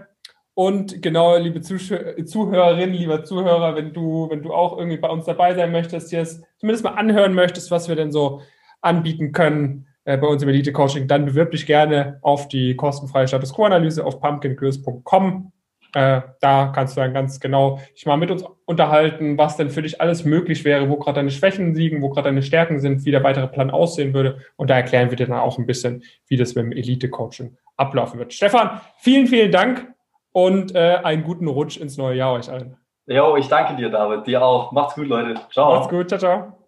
und 0.53 1.01
genau, 1.01 1.35
liebe 1.35 1.59
Zuhörerinnen, 1.59 2.95
lieber 2.95 3.25
Zuhörer, 3.25 3.75
wenn 3.75 3.91
du, 3.91 4.29
wenn 4.29 4.41
du 4.41 4.53
auch 4.53 4.77
irgendwie 4.77 4.97
bei 4.97 5.09
uns 5.09 5.25
dabei 5.25 5.53
sein 5.53 5.71
möchtest, 5.71 6.13
es 6.13 6.41
zumindest 6.57 6.85
mal 6.85 6.91
anhören 6.91 7.33
möchtest, 7.33 7.71
was 7.71 7.89
wir 7.89 7.95
denn 7.97 8.11
so 8.11 8.41
anbieten 8.81 9.33
können 9.33 9.87
äh, 10.05 10.17
bei 10.17 10.27
uns 10.27 10.41
im 10.43 10.49
Elite 10.49 10.71
Coaching, 10.71 11.07
dann 11.07 11.25
bewirb 11.25 11.51
dich 11.51 11.65
gerne 11.65 12.19
auf 12.21 12.47
die 12.47 12.75
kostenfreie 12.75 13.27
Status 13.27 13.53
Quo-Analyse 13.53 14.05
auf 14.05 14.21
pumpkincurious.com. 14.21 15.51
Äh, 15.95 16.21
da 16.41 16.73
kannst 16.75 16.97
du 16.97 17.01
dann 17.01 17.13
ganz 17.13 17.39
genau 17.39 17.79
dich 17.95 18.05
mal 18.05 18.17
mit 18.17 18.29
uns 18.29 18.43
unterhalten, 18.65 19.37
was 19.37 19.55
denn 19.55 19.69
für 19.69 19.81
dich 19.81 20.01
alles 20.01 20.25
möglich 20.25 20.65
wäre, 20.65 20.89
wo 20.89 20.97
gerade 20.97 21.15
deine 21.15 21.31
Schwächen 21.31 21.73
liegen, 21.73 22.01
wo 22.01 22.09
gerade 22.09 22.27
deine 22.27 22.41
Stärken 22.41 22.81
sind, 22.81 23.05
wie 23.05 23.11
der 23.11 23.23
weitere 23.23 23.47
Plan 23.47 23.71
aussehen 23.71 24.13
würde. 24.13 24.39
Und 24.57 24.69
da 24.69 24.75
erklären 24.75 25.09
wir 25.09 25.15
dir 25.15 25.27
dann 25.27 25.39
auch 25.39 25.57
ein 25.57 25.65
bisschen, 25.65 26.03
wie 26.27 26.35
das 26.35 26.53
mit 26.53 26.65
dem 26.65 26.73
Elite-Coaching 26.73 27.55
ablaufen 27.77 28.19
wird. 28.19 28.33
Stefan, 28.33 28.81
vielen, 28.97 29.27
vielen 29.27 29.53
Dank 29.53 29.87
und 30.33 30.75
äh, 30.75 30.99
einen 31.01 31.23
guten 31.23 31.47
Rutsch 31.47 31.77
ins 31.77 31.97
neue 31.97 32.17
Jahr 32.17 32.33
euch 32.33 32.51
allen. 32.51 32.75
Jo, 33.05 33.37
ich 33.37 33.47
danke 33.47 33.77
dir, 33.77 33.89
David. 33.89 34.27
Dir 34.27 34.43
auch. 34.43 34.73
Macht's 34.73 34.95
gut, 34.95 35.07
Leute. 35.07 35.35
Ciao. 35.49 35.75
Macht's 35.75 35.89
gut. 35.89 36.09
Ciao, 36.09 36.19
ciao. 36.19 36.64